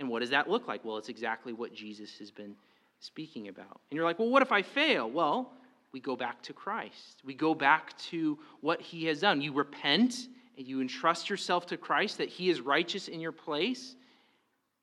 [0.00, 0.84] And what does that look like?
[0.84, 2.54] Well, it's exactly what Jesus has been
[2.98, 3.80] speaking about.
[3.90, 5.10] And you're like, well, what if I fail?
[5.10, 5.52] Well,
[5.94, 7.20] we go back to Christ.
[7.24, 9.40] We go back to what he has done.
[9.40, 10.26] You repent
[10.58, 13.94] and you entrust yourself to Christ that he is righteous in your place,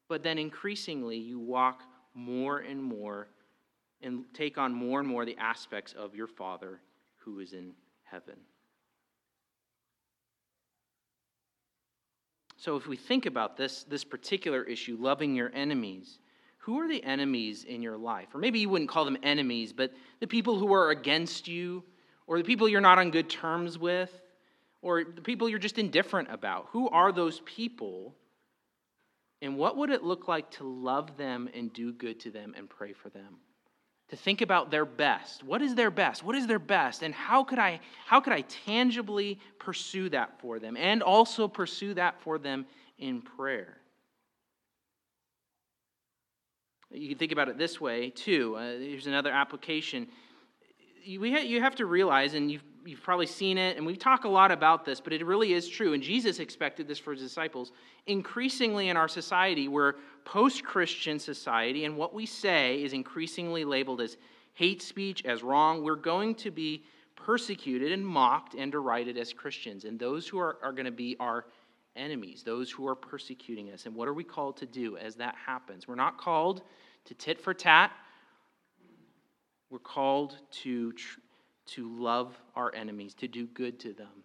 [0.07, 1.81] but then increasingly you walk
[2.13, 3.27] more and more
[4.01, 6.79] and take on more and more the aspects of your Father
[7.17, 8.37] who is in heaven.
[12.55, 16.19] So if we think about this, this particular issue, loving your enemies,
[16.61, 18.27] who are the enemies in your life?
[18.35, 21.83] Or maybe you wouldn't call them enemies, but the people who are against you,
[22.27, 24.21] or the people you're not on good terms with,
[24.83, 26.67] or the people you're just indifferent about.
[26.69, 28.15] Who are those people?
[29.41, 32.69] And what would it look like to love them and do good to them and
[32.69, 33.37] pray for them?
[34.09, 35.43] To think about their best.
[35.43, 36.23] What is their best?
[36.23, 37.01] What is their best?
[37.01, 41.95] And how could I how could I tangibly pursue that for them and also pursue
[41.95, 42.67] that for them
[42.99, 43.80] in prayer?
[46.93, 48.55] You can think about it this way, too.
[48.55, 50.07] Uh, here's another application.
[51.03, 54.25] You, ha- you have to realize, and you've, you've probably seen it, and we talk
[54.25, 55.93] a lot about this, but it really is true.
[55.93, 57.71] And Jesus expected this for his disciples.
[58.07, 59.93] Increasingly in our society, we're
[60.25, 64.17] post Christian society, and what we say is increasingly labeled as
[64.53, 65.83] hate speech, as wrong.
[65.83, 66.83] We're going to be
[67.15, 69.85] persecuted and mocked and derided as Christians.
[69.85, 71.45] And those who are, are going to be our
[71.95, 73.85] enemies, those who are persecuting us.
[73.85, 75.87] And what are we called to do as that happens?
[75.87, 76.61] We're not called
[77.05, 77.91] to tit for tat.
[79.69, 80.93] We're called to,
[81.67, 84.23] to love our enemies, to do good to them.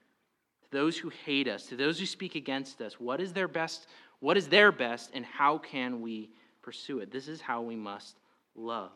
[0.65, 3.87] To those who hate us, to those who speak against us, what is their best?
[4.21, 6.31] What is their best, and how can we
[6.63, 7.13] pursue it?
[7.13, 8.17] This is how we must
[8.55, 8.91] love.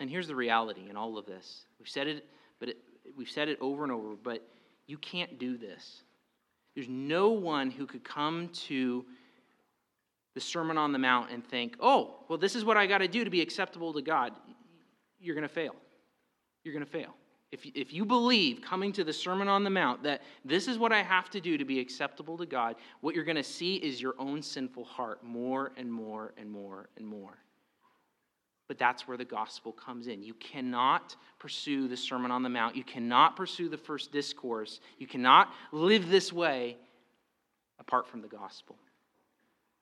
[0.00, 1.64] And here's the reality in all of this.
[1.78, 2.24] We've said it,
[2.60, 2.78] but it,
[3.16, 4.46] we've said it over and over, but
[4.88, 6.02] you can't do this.
[6.74, 9.04] There's no one who could come to
[10.34, 13.08] the Sermon on the Mount and think, oh, well, this is what I got to
[13.08, 14.32] do to be acceptable to God.
[15.20, 15.74] You're going to fail.
[16.64, 17.14] You're going to fail.
[17.50, 20.92] If, if you believe coming to the Sermon on the Mount that this is what
[20.92, 24.00] I have to do to be acceptable to God, what you're going to see is
[24.00, 27.38] your own sinful heart more and more and more and more.
[28.68, 30.22] But that's where the gospel comes in.
[30.22, 32.76] You cannot pursue the Sermon on the Mount.
[32.76, 34.80] You cannot pursue the first discourse.
[34.98, 36.76] You cannot live this way
[37.80, 38.76] apart from the gospel.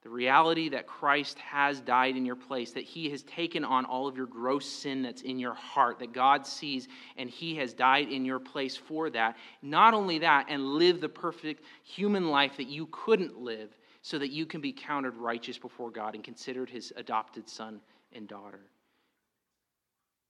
[0.03, 4.07] The reality that Christ has died in your place, that he has taken on all
[4.07, 8.09] of your gross sin that's in your heart, that God sees, and he has died
[8.09, 9.37] in your place for that.
[9.62, 14.30] Not only that, and live the perfect human life that you couldn't live, so that
[14.30, 17.80] you can be counted righteous before God and considered his adopted son
[18.12, 18.61] and daughter.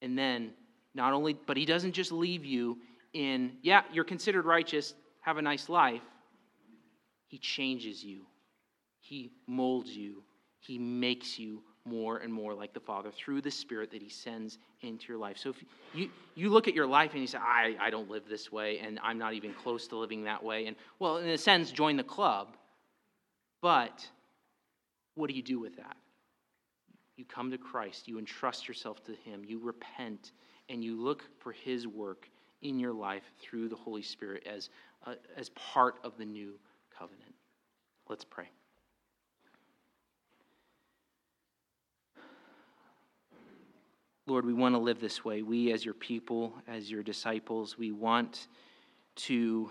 [0.07, 0.53] And then,
[0.95, 2.79] not only, but he doesn't just leave you
[3.13, 6.01] in, yeah, you're considered righteous, have a nice life.
[7.27, 8.21] He changes you,
[9.01, 10.23] he molds you,
[10.61, 14.59] he makes you more and more like the Father through the Spirit that He sends
[14.83, 15.39] into your life.
[15.39, 15.57] So if
[15.93, 18.79] you, you look at your life and you say, I, I don't live this way,
[18.79, 21.97] and I'm not even close to living that way, and well, in a sense, join
[21.97, 22.57] the club.
[23.61, 24.09] But
[25.17, 25.97] what do you do with that?
[27.17, 30.33] You come to Christ, you entrust yourself to Him, you repent,
[30.69, 32.29] and you look for His work
[32.63, 34.71] in your life through the Holy Spirit as,
[35.07, 36.59] uh, as part of the new
[36.97, 37.35] covenant.
[38.09, 38.49] Let's pray.
[44.27, 45.43] Lord, we want to live this way.
[45.43, 48.49] We, as your people, as your disciples, we want
[49.17, 49.71] to.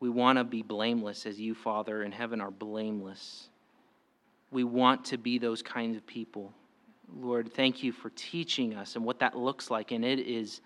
[0.00, 3.50] We want to be blameless as you, Father, in heaven are blameless
[4.52, 6.52] we want to be those kinds of people.
[7.14, 9.90] Lord, thank you for teaching us and what that looks like.
[9.90, 10.60] And it is,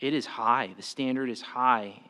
[0.00, 0.70] it is high.
[0.76, 2.00] The standard is high.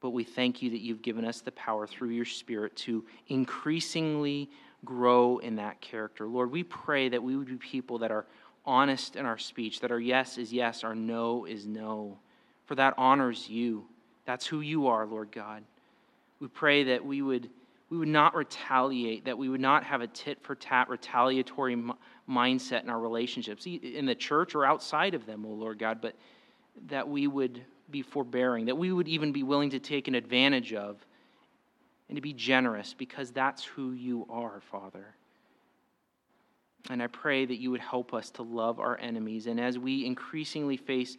[0.00, 4.48] But we thank you that you've given us the power through your Spirit to increasingly
[4.84, 6.26] grow in that character.
[6.26, 8.26] Lord, we pray that we would be people that are
[8.64, 12.18] honest in our speech, that our yes is yes, our no is no.
[12.64, 13.86] For that honors you.
[14.24, 15.64] That's who you are, Lord God.
[16.38, 17.50] We pray that we would
[17.90, 21.92] we would not retaliate, that we would not have a tit for tat retaliatory m-
[22.28, 26.00] mindset in our relationships, in the church or outside of them, O oh Lord God,
[26.00, 26.14] but
[26.86, 27.60] that we would
[27.90, 31.04] be forbearing, that we would even be willing to take an advantage of
[32.08, 35.14] and to be generous because that's who you are, Father.
[36.88, 39.48] And I pray that you would help us to love our enemies.
[39.48, 41.16] And as we increasingly face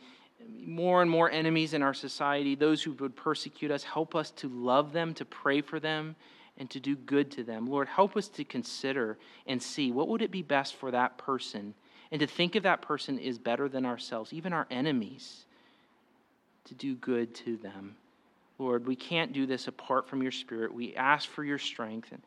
[0.65, 4.47] more and more enemies in our society, those who would persecute us, help us to
[4.47, 6.15] love them, to pray for them,
[6.57, 7.67] and to do good to them.
[7.67, 11.73] Lord, help us to consider and see what would it be best for that person
[12.11, 15.45] and to think of that person is better than ourselves, even our enemies,
[16.65, 17.95] to do good to them.
[18.59, 20.73] Lord, we can't do this apart from your Spirit.
[20.73, 22.11] We ask for your strength.
[22.11, 22.21] And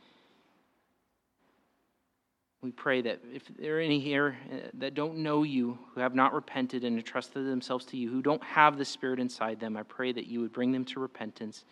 [2.62, 6.14] we pray that if there are any here uh, that don't know you, who have
[6.14, 9.83] not repented and entrusted themselves to you, who don't have the Spirit inside them, I
[9.83, 11.64] pray that you would bring them to repentance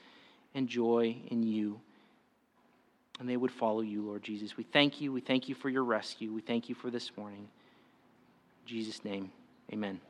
[0.55, 1.81] and joy in you.
[3.23, 4.57] And they would follow you, Lord Jesus.
[4.57, 5.13] We thank you.
[5.13, 6.33] We thank you for your rescue.
[6.33, 7.47] We thank you for this morning.
[8.63, 9.31] In Jesus' name,
[9.73, 10.01] amen.